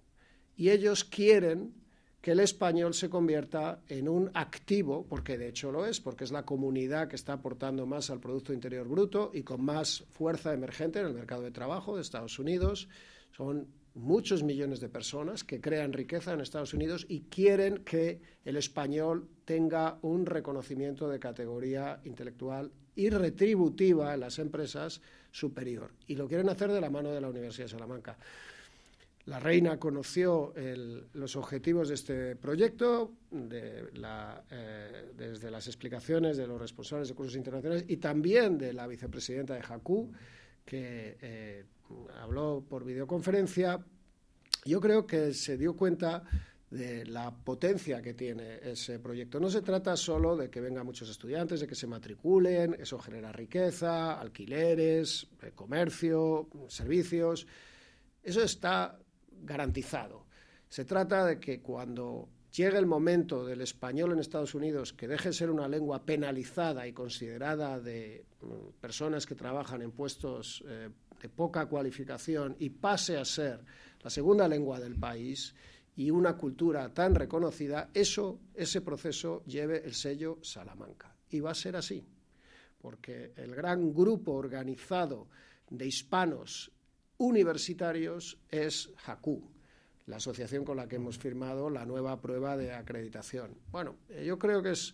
Y 0.55 0.69
ellos 0.69 1.03
quieren 1.03 1.73
que 2.21 2.31
el 2.31 2.41
español 2.41 2.93
se 2.93 3.09
convierta 3.09 3.81
en 3.87 4.09
un 4.09 4.29
activo, 4.33 5.05
porque 5.07 5.37
de 5.37 5.47
hecho 5.49 5.71
lo 5.71 5.85
es, 5.85 6.01
porque 6.01 6.25
es 6.25 6.31
la 6.31 6.45
comunidad 6.45 7.07
que 7.07 7.15
está 7.15 7.33
aportando 7.33 7.85
más 7.85 8.09
al 8.09 8.19
Producto 8.19 8.51
Interior 8.51 8.87
Bruto 8.87 9.31
y 9.33 9.43
con 9.43 9.63
más 9.63 10.03
fuerza 10.09 10.53
emergente 10.53 10.99
en 10.99 11.07
el 11.07 11.13
mercado 11.13 11.43
de 11.43 11.51
trabajo 11.51 11.95
de 11.95 12.01
Estados 12.01 12.37
Unidos. 12.37 12.89
Son 13.31 13.67
muchos 13.99 14.43
millones 14.43 14.79
de 14.79 14.89
personas 14.89 15.43
que 15.43 15.59
crean 15.59 15.93
riqueza 15.93 16.33
en 16.33 16.39
Estados 16.39 16.73
Unidos 16.73 17.05
y 17.09 17.21
quieren 17.21 17.83
que 17.83 18.21
el 18.45 18.55
español 18.55 19.27
tenga 19.45 19.99
un 20.01 20.25
reconocimiento 20.25 21.09
de 21.09 21.19
categoría 21.19 21.99
intelectual 22.05 22.71
y 22.95 23.09
retributiva 23.09 24.13
en 24.13 24.21
las 24.21 24.39
empresas 24.39 25.01
superior. 25.31 25.91
Y 26.07 26.15
lo 26.15 26.27
quieren 26.27 26.49
hacer 26.49 26.71
de 26.71 26.81
la 26.81 26.89
mano 26.89 27.11
de 27.11 27.21
la 27.21 27.29
Universidad 27.29 27.65
de 27.65 27.71
Salamanca. 27.71 28.17
La 29.25 29.39
reina 29.39 29.77
conoció 29.77 30.53
los 31.13 31.35
objetivos 31.35 31.89
de 31.89 31.95
este 31.95 32.35
proyecto 32.35 33.11
de 33.29 33.83
eh, 34.49 35.11
desde 35.15 35.51
las 35.51 35.67
explicaciones 35.67 36.37
de 36.37 36.47
los 36.47 36.59
responsables 36.59 37.09
de 37.09 37.15
cursos 37.15 37.35
internacionales 37.35 37.85
y 37.87 37.97
también 37.97 38.57
de 38.57 38.73
la 38.73 38.87
vicepresidenta 38.87 39.53
de 39.53 39.61
JACU, 39.61 40.11
que 40.65 41.17
eh, 41.21 41.65
habló 42.19 42.65
por 42.67 42.83
videoconferencia. 42.83 43.83
Yo 44.65 44.81
creo 44.81 45.05
que 45.05 45.33
se 45.33 45.57
dio 45.57 45.75
cuenta 45.75 46.23
de 46.69 47.05
la 47.05 47.31
potencia 47.31 48.01
que 48.01 48.13
tiene 48.13 48.59
ese 48.61 48.99
proyecto. 48.99 49.39
No 49.39 49.49
se 49.49 49.61
trata 49.61 49.95
solo 49.97 50.35
de 50.35 50.49
que 50.49 50.61
vengan 50.61 50.85
muchos 50.85 51.09
estudiantes, 51.09 51.59
de 51.59 51.67
que 51.67 51.75
se 51.75 51.87
matriculen, 51.87 52.75
eso 52.79 52.99
genera 52.99 53.31
riqueza, 53.31 54.19
alquileres, 54.19 55.27
eh, 55.41 55.51
comercio, 55.55 56.47
servicios. 56.67 57.47
Eso 58.21 58.43
está 58.43 58.99
garantizado. 59.41 60.27
Se 60.67 60.85
trata 60.85 61.25
de 61.25 61.39
que 61.39 61.61
cuando 61.61 62.29
llegue 62.51 62.77
el 62.77 62.85
momento 62.85 63.45
del 63.45 63.61
español 63.61 64.11
en 64.11 64.19
Estados 64.19 64.53
Unidos 64.55 64.93
que 64.93 65.07
deje 65.07 65.29
de 65.29 65.33
ser 65.33 65.49
una 65.49 65.67
lengua 65.67 66.05
penalizada 66.05 66.87
y 66.87 66.93
considerada 66.93 67.79
de 67.79 68.25
mm, 68.41 68.79
personas 68.79 69.25
que 69.25 69.35
trabajan 69.35 69.81
en 69.81 69.91
puestos 69.91 70.63
eh, 70.67 70.89
de 71.21 71.29
poca 71.29 71.65
cualificación 71.65 72.55
y 72.59 72.69
pase 72.69 73.17
a 73.17 73.25
ser 73.25 73.59
la 74.01 74.09
segunda 74.09 74.47
lengua 74.47 74.79
del 74.79 74.95
país 74.95 75.53
y 75.95 76.11
una 76.11 76.37
cultura 76.37 76.93
tan 76.93 77.13
reconocida, 77.13 77.89
eso, 77.93 78.39
ese 78.55 78.81
proceso 78.81 79.43
lleve 79.45 79.83
el 79.83 79.93
sello 79.93 80.39
Salamanca. 80.41 81.13
Y 81.29 81.41
va 81.41 81.51
a 81.51 81.55
ser 81.55 81.75
así, 81.75 82.05
porque 82.81 83.33
el 83.35 83.53
gran 83.53 83.93
grupo 83.93 84.31
organizado 84.31 85.27
de 85.69 85.85
hispanos 85.85 86.71
universitarios 87.17 88.37
es 88.49 88.89
JACU, 88.95 89.43
la 90.07 90.15
asociación 90.15 90.63
con 90.63 90.77
la 90.77 90.87
que 90.87 90.95
hemos 90.95 91.17
firmado 91.17 91.69
la 91.69 91.85
nueva 91.85 92.19
prueba 92.21 92.55
de 92.55 92.73
acreditación. 92.73 93.57
Bueno, 93.69 93.97
eh, 94.07 94.23
yo 94.25 94.39
creo 94.39 94.63
que 94.63 94.71
es, 94.71 94.93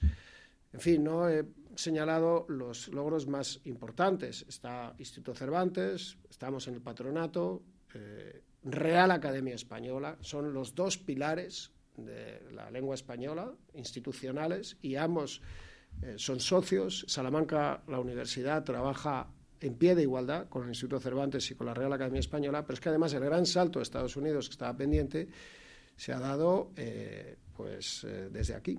en 0.73 0.79
fin, 0.79 1.03
no 1.03 1.29
he 1.29 1.45
señalado 1.75 2.45
los 2.49 2.87
logros 2.89 3.27
más 3.27 3.61
importantes. 3.65 4.45
Está 4.47 4.95
Instituto 4.97 5.33
Cervantes, 5.35 6.17
estamos 6.29 6.67
en 6.67 6.75
el 6.75 6.81
patronato, 6.81 7.63
eh, 7.93 8.41
Real 8.63 9.11
Academia 9.11 9.55
Española, 9.55 10.17
son 10.21 10.53
los 10.53 10.73
dos 10.73 10.97
pilares 10.97 11.71
de 11.97 12.41
la 12.51 12.71
lengua 12.71 12.95
española, 12.95 13.53
institucionales, 13.73 14.77
y 14.81 14.95
ambos 14.95 15.41
eh, 16.01 16.15
son 16.17 16.39
socios. 16.39 17.05
Salamanca, 17.07 17.83
la 17.87 17.99
universidad, 17.99 18.63
trabaja 18.63 19.27
en 19.61 19.75
pie 19.75 19.95
de 19.95 20.01
igualdad 20.01 20.49
con 20.49 20.63
el 20.63 20.69
Instituto 20.69 20.99
Cervantes 20.99 21.49
y 21.51 21.55
con 21.55 21.67
la 21.67 21.73
Real 21.73 21.93
Academia 21.93 22.19
Española, 22.19 22.63
pero 22.63 22.73
es 22.73 22.79
que 22.79 22.89
además 22.89 23.13
el 23.13 23.23
gran 23.23 23.45
salto 23.45 23.79
de 23.79 23.83
Estados 23.83 24.15
Unidos 24.17 24.49
que 24.49 24.53
estaba 24.53 24.75
pendiente 24.75 25.27
se 25.95 26.11
ha 26.11 26.19
dado 26.19 26.71
eh, 26.75 27.37
pues 27.55 28.05
desde 28.31 28.53
aquí. 28.53 28.77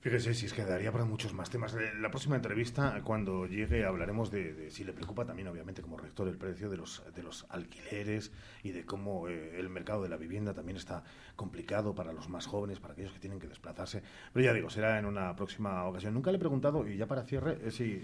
Fíjese, 0.00 0.32
si 0.32 0.46
es 0.46 0.52
que 0.52 0.64
daría 0.64 0.92
para 0.92 1.04
muchos 1.04 1.34
más 1.34 1.50
temas. 1.50 1.74
Eh, 1.74 1.92
la 1.98 2.10
próxima 2.10 2.36
entrevista, 2.36 3.00
cuando 3.02 3.46
llegue, 3.46 3.84
hablaremos 3.84 4.30
de, 4.30 4.70
si 4.70 4.84
le 4.84 4.92
preocupa 4.92 5.24
también, 5.24 5.48
obviamente, 5.48 5.82
como 5.82 5.96
rector, 5.96 6.28
el 6.28 6.38
precio 6.38 6.70
de 6.70 6.76
los, 6.76 7.02
de 7.14 7.22
los 7.22 7.46
alquileres 7.48 8.30
y 8.62 8.70
de 8.70 8.84
cómo 8.86 9.26
el 9.26 9.68
mercado 9.68 10.04
de 10.04 10.08
la 10.08 10.16
vivienda 10.16 10.54
también 10.54 10.76
está 10.76 11.02
complicado 11.34 11.96
para 11.96 12.12
los 12.12 12.28
más 12.28 12.46
jóvenes, 12.46 12.78
para 12.78 12.92
aquellos 12.92 13.12
que 13.12 13.18
tienen 13.18 13.40
que 13.40 13.48
desplazarse. 13.48 14.02
Pero 14.32 14.44
ya 14.44 14.52
digo, 14.52 14.70
será 14.70 15.00
en 15.00 15.04
una 15.04 15.34
próxima 15.34 15.84
ocasión. 15.84 16.14
Nunca 16.14 16.30
le 16.30 16.36
he 16.36 16.40
preguntado, 16.40 16.86
y 16.86 16.96
ya 16.96 17.06
para 17.06 17.24
cierre, 17.24 17.70
si 17.72 18.00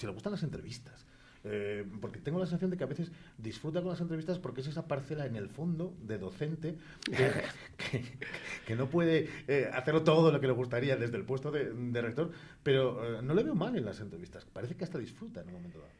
si 0.00 0.06
le 0.06 0.12
gustan 0.12 0.32
las 0.32 0.42
entrevistas. 0.42 1.06
Eh, 1.42 1.86
porque 2.02 2.20
tengo 2.20 2.38
la 2.38 2.44
sensación 2.44 2.70
de 2.70 2.76
que 2.76 2.84
a 2.84 2.86
veces 2.86 3.10
disfruta 3.38 3.80
con 3.80 3.90
las 3.90 4.00
entrevistas 4.00 4.38
porque 4.38 4.60
es 4.60 4.66
esa 4.66 4.86
parcela 4.86 5.24
en 5.24 5.36
el 5.36 5.48
fondo 5.48 5.94
de 6.02 6.18
docente 6.18 6.76
que, 8.66 8.76
no 8.76 8.90
puede 8.90 9.30
eh, 9.48 9.70
hacerlo 9.72 10.04
todo 10.04 10.32
lo 10.32 10.40
que 10.40 10.46
le 10.46 10.52
gustaría 10.52 10.96
desde 10.96 11.16
el 11.16 11.24
puesto 11.24 11.50
de, 11.50 12.02
rector, 12.02 12.30
pero 12.62 13.20
eh, 13.20 13.22
no 13.22 13.32
le 13.32 13.42
veo 13.42 13.54
mal 13.54 13.74
en 13.74 13.86
las 13.86 14.00
entrevistas. 14.00 14.44
Parece 14.44 14.76
que 14.76 14.84
hasta 14.84 14.98
disfruta 14.98 15.40
en 15.40 15.46
un 15.48 15.54
momento 15.54 15.78
dado. 15.78 15.90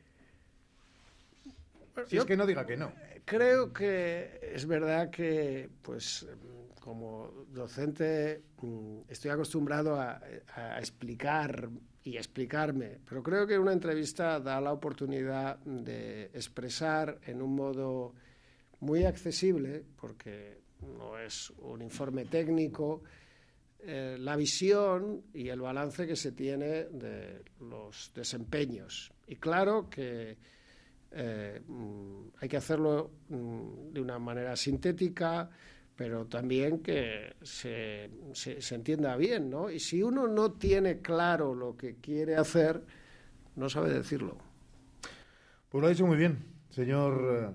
Si 2.06 2.18
es 2.18 2.24
que 2.24 2.36
no 2.36 2.46
diga 2.46 2.66
que 2.66 2.76
no. 2.76 2.92
Creo 3.24 3.72
que 3.72 4.52
es 4.54 4.66
verdad 4.66 5.10
que, 5.10 5.70
pues, 5.82 6.26
como 6.80 7.44
docente, 7.52 8.42
mm, 8.62 9.02
estoy 9.08 9.30
acostumbrado 9.30 10.00
a 10.00 10.20
explicar 10.78 11.70
y 12.02 12.16
explicarme. 12.16 12.98
Pero 13.08 13.22
creo 13.22 13.46
que 13.46 13.58
una 13.58 13.72
entrevista 13.72 14.40
da 14.40 14.60
la 14.60 14.72
oportunidad 14.72 15.58
de 15.58 16.24
expresar 16.34 17.20
en 17.26 17.42
un 17.42 17.54
modo 17.54 18.14
muy 18.80 19.04
accesible, 19.04 19.84
porque 20.00 20.60
no 20.80 21.18
es 21.18 21.50
un 21.58 21.82
informe 21.82 22.24
técnico, 22.24 23.02
eh, 23.80 24.16
la 24.18 24.36
visión 24.36 25.24
y 25.32 25.48
el 25.48 25.60
balance 25.60 26.06
que 26.06 26.16
se 26.16 26.32
tiene 26.32 26.84
de 26.84 27.44
los 27.60 28.12
desempeños. 28.14 29.12
Y 29.26 29.36
claro 29.36 29.88
que 29.88 30.36
eh, 31.12 31.60
mm, 31.66 32.28
hay 32.40 32.48
que 32.48 32.56
hacerlo 32.56 33.10
mm, 33.28 33.92
de 33.92 34.00
una 34.00 34.18
manera 34.18 34.56
sintética, 34.56 35.50
pero 36.00 36.24
también 36.24 36.78
que 36.78 37.34
se, 37.42 38.08
se, 38.32 38.74
entienda 38.74 39.18
bien, 39.18 39.50
¿no? 39.50 39.68
Y 39.68 39.80
si 39.80 40.02
uno 40.02 40.26
no 40.26 40.52
tiene 40.52 41.00
claro 41.00 41.54
lo 41.54 41.76
que 41.76 41.96
quiere 41.96 42.36
hacer, 42.36 42.82
no 43.54 43.68
sabe 43.68 43.92
decirlo. 43.92 44.38
Pues 45.68 45.82
lo 45.82 45.86
ha 45.86 45.90
dicho 45.90 46.06
muy 46.06 46.16
bien, 46.16 46.38
señor 46.70 47.54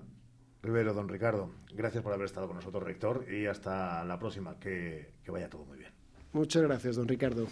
Rivero, 0.62 0.94
don 0.94 1.08
Ricardo. 1.08 1.50
Gracias 1.74 2.04
por 2.04 2.12
haber 2.12 2.26
estado 2.26 2.46
con 2.46 2.54
nosotros, 2.54 2.84
rector, 2.84 3.26
y 3.28 3.46
hasta 3.46 4.04
la 4.04 4.16
próxima. 4.16 4.60
Que, 4.60 5.14
que 5.24 5.32
vaya 5.32 5.50
todo 5.50 5.64
muy 5.64 5.78
bien. 5.78 5.90
Muchas 6.32 6.62
gracias, 6.62 6.94
don 6.94 7.08
Ricardo. 7.08 7.48